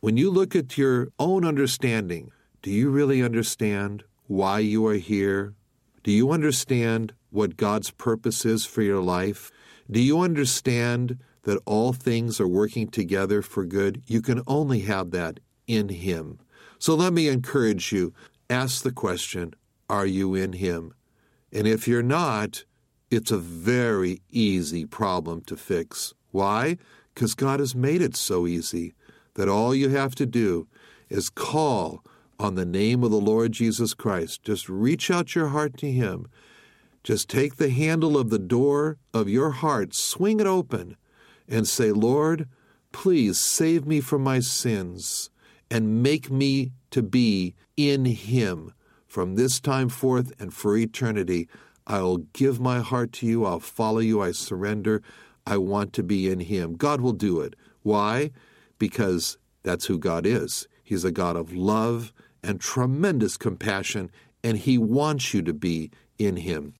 when 0.00 0.16
you 0.16 0.30
look 0.30 0.54
at 0.54 0.78
your 0.78 1.08
own 1.18 1.44
understanding, 1.44 2.30
do 2.62 2.70
you 2.70 2.90
really 2.90 3.22
understand 3.22 4.04
why 4.26 4.60
you 4.60 4.86
are 4.86 4.94
here? 4.94 5.54
Do 6.02 6.10
you 6.10 6.30
understand 6.30 7.14
what 7.30 7.56
God's 7.56 7.90
purpose 7.90 8.44
is 8.44 8.64
for 8.64 8.82
your 8.82 9.00
life? 9.00 9.50
Do 9.90 10.00
you 10.00 10.20
understand 10.20 11.18
that 11.42 11.60
all 11.66 11.92
things 11.92 12.40
are 12.40 12.48
working 12.48 12.88
together 12.88 13.42
for 13.42 13.64
good? 13.64 14.02
You 14.06 14.22
can 14.22 14.42
only 14.46 14.80
have 14.80 15.10
that 15.10 15.40
in 15.66 15.88
Him. 15.88 16.38
So 16.78 16.94
let 16.94 17.12
me 17.12 17.28
encourage 17.28 17.92
you 17.92 18.12
ask 18.48 18.82
the 18.82 18.92
question 18.92 19.54
Are 19.88 20.06
you 20.06 20.34
in 20.34 20.54
Him? 20.54 20.94
And 21.52 21.66
if 21.66 21.86
you're 21.86 22.02
not, 22.02 22.64
it's 23.10 23.30
a 23.30 23.38
very 23.38 24.22
easy 24.30 24.84
problem 24.84 25.42
to 25.42 25.56
fix. 25.56 26.14
Why? 26.30 26.78
Because 27.14 27.34
God 27.34 27.60
has 27.60 27.74
made 27.74 28.02
it 28.02 28.16
so 28.16 28.46
easy 28.46 28.94
that 29.34 29.48
all 29.48 29.74
you 29.74 29.90
have 29.90 30.14
to 30.16 30.26
do 30.26 30.66
is 31.08 31.30
call 31.30 32.02
on 32.38 32.54
the 32.54 32.66
name 32.66 33.02
of 33.02 33.10
the 33.10 33.20
Lord 33.20 33.52
Jesus 33.52 33.94
Christ. 33.94 34.42
Just 34.42 34.68
reach 34.68 35.10
out 35.10 35.34
your 35.34 35.48
heart 35.48 35.76
to 35.78 35.90
Him. 35.90 36.26
Just 37.02 37.28
take 37.28 37.56
the 37.56 37.70
handle 37.70 38.16
of 38.16 38.30
the 38.30 38.38
door 38.38 38.98
of 39.12 39.28
your 39.28 39.50
heart, 39.50 39.94
swing 39.94 40.40
it 40.40 40.46
open, 40.46 40.96
and 41.48 41.68
say, 41.68 41.92
Lord, 41.92 42.48
please 42.92 43.38
save 43.38 43.86
me 43.86 44.00
from 44.00 44.22
my 44.22 44.40
sins 44.40 45.30
and 45.70 46.02
make 46.02 46.30
me 46.30 46.72
to 46.90 47.02
be 47.02 47.54
in 47.76 48.06
Him. 48.06 48.72
From 49.06 49.36
this 49.36 49.60
time 49.60 49.88
forth 49.88 50.32
and 50.40 50.52
for 50.52 50.76
eternity, 50.76 51.48
I'll 51.86 52.18
give 52.18 52.58
my 52.58 52.80
heart 52.80 53.12
to 53.12 53.26
you. 53.26 53.44
I'll 53.44 53.60
follow 53.60 53.98
you. 53.98 54.22
I 54.22 54.32
surrender. 54.32 55.02
I 55.46 55.58
want 55.58 55.92
to 55.94 56.02
be 56.02 56.30
in 56.30 56.40
Him. 56.40 56.74
God 56.74 57.00
will 57.00 57.12
do 57.12 57.40
it. 57.40 57.54
Why? 57.82 58.30
Because 58.78 59.36
that's 59.62 59.86
who 59.86 59.98
God 59.98 60.26
is. 60.26 60.66
He's 60.82 61.04
a 61.04 61.12
God 61.12 61.36
of 61.36 61.54
love 61.54 62.12
and 62.44 62.60
tremendous 62.60 63.36
compassion, 63.36 64.10
and 64.42 64.58
He 64.58 64.78
wants 64.78 65.34
you 65.34 65.42
to 65.42 65.52
be 65.52 65.90
in 66.18 66.36
Him. 66.36 66.74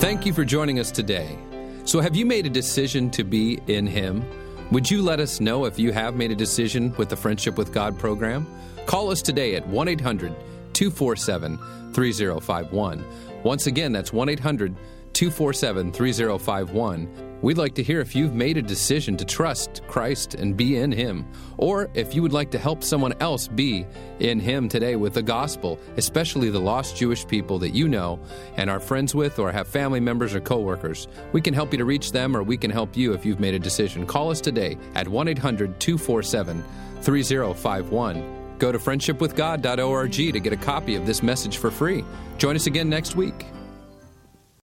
Thank 0.00 0.26
you 0.26 0.32
for 0.32 0.44
joining 0.44 0.78
us 0.78 0.90
today. 0.90 1.36
So, 1.84 2.00
have 2.00 2.14
you 2.14 2.26
made 2.26 2.46
a 2.46 2.50
decision 2.50 3.10
to 3.10 3.24
be 3.24 3.58
in 3.66 3.86
Him? 3.86 4.24
Would 4.70 4.90
you 4.90 5.00
let 5.00 5.18
us 5.18 5.40
know 5.40 5.64
if 5.64 5.78
you 5.78 5.92
have 5.92 6.14
made 6.14 6.30
a 6.30 6.36
decision 6.36 6.94
with 6.98 7.08
the 7.08 7.16
Friendship 7.16 7.56
with 7.56 7.72
God 7.72 7.98
program? 7.98 8.46
Call 8.86 9.10
us 9.10 9.22
today 9.22 9.54
at 9.54 9.66
1 9.66 9.88
800 9.88 10.34
247 10.74 11.58
3051. 11.92 13.04
Once 13.42 13.66
again, 13.66 13.92
that's 13.92 14.12
1 14.12 14.28
800 14.28 14.76
247 15.14 15.92
3051. 15.92 17.28
We'd 17.40 17.56
like 17.56 17.74
to 17.74 17.82
hear 17.84 18.00
if 18.00 18.16
you've 18.16 18.34
made 18.34 18.56
a 18.56 18.62
decision 18.62 19.16
to 19.16 19.24
trust 19.24 19.82
Christ 19.86 20.34
and 20.34 20.56
be 20.56 20.76
in 20.76 20.90
Him, 20.90 21.24
or 21.56 21.88
if 21.94 22.12
you 22.12 22.20
would 22.22 22.32
like 22.32 22.50
to 22.50 22.58
help 22.58 22.82
someone 22.82 23.14
else 23.20 23.46
be 23.46 23.86
in 24.18 24.40
Him 24.40 24.68
today 24.68 24.96
with 24.96 25.14
the 25.14 25.22
gospel, 25.22 25.78
especially 25.96 26.50
the 26.50 26.58
lost 26.58 26.96
Jewish 26.96 27.24
people 27.26 27.60
that 27.60 27.70
you 27.70 27.86
know 27.86 28.18
and 28.56 28.68
are 28.68 28.80
friends 28.80 29.14
with 29.14 29.38
or 29.38 29.52
have 29.52 29.68
family 29.68 30.00
members 30.00 30.34
or 30.34 30.40
coworkers. 30.40 31.06
We 31.32 31.40
can 31.40 31.54
help 31.54 31.72
you 31.72 31.78
to 31.78 31.84
reach 31.84 32.10
them, 32.10 32.36
or 32.36 32.42
we 32.42 32.56
can 32.56 32.72
help 32.72 32.96
you 32.96 33.12
if 33.12 33.24
you've 33.24 33.40
made 33.40 33.54
a 33.54 33.60
decision. 33.60 34.04
Call 34.04 34.30
us 34.30 34.40
today 34.40 34.76
at 34.96 35.06
1 35.06 35.28
800 35.28 35.78
247 35.78 36.64
3051. 37.02 38.38
Go 38.58 38.72
to 38.72 38.78
friendshipwithgod.org 38.78 40.12
to 40.12 40.40
get 40.40 40.52
a 40.52 40.56
copy 40.56 40.96
of 40.96 41.06
this 41.06 41.22
message 41.22 41.58
for 41.58 41.70
free. 41.70 42.04
Join 42.38 42.56
us 42.56 42.66
again 42.66 42.88
next 42.88 43.14
week. 43.14 43.46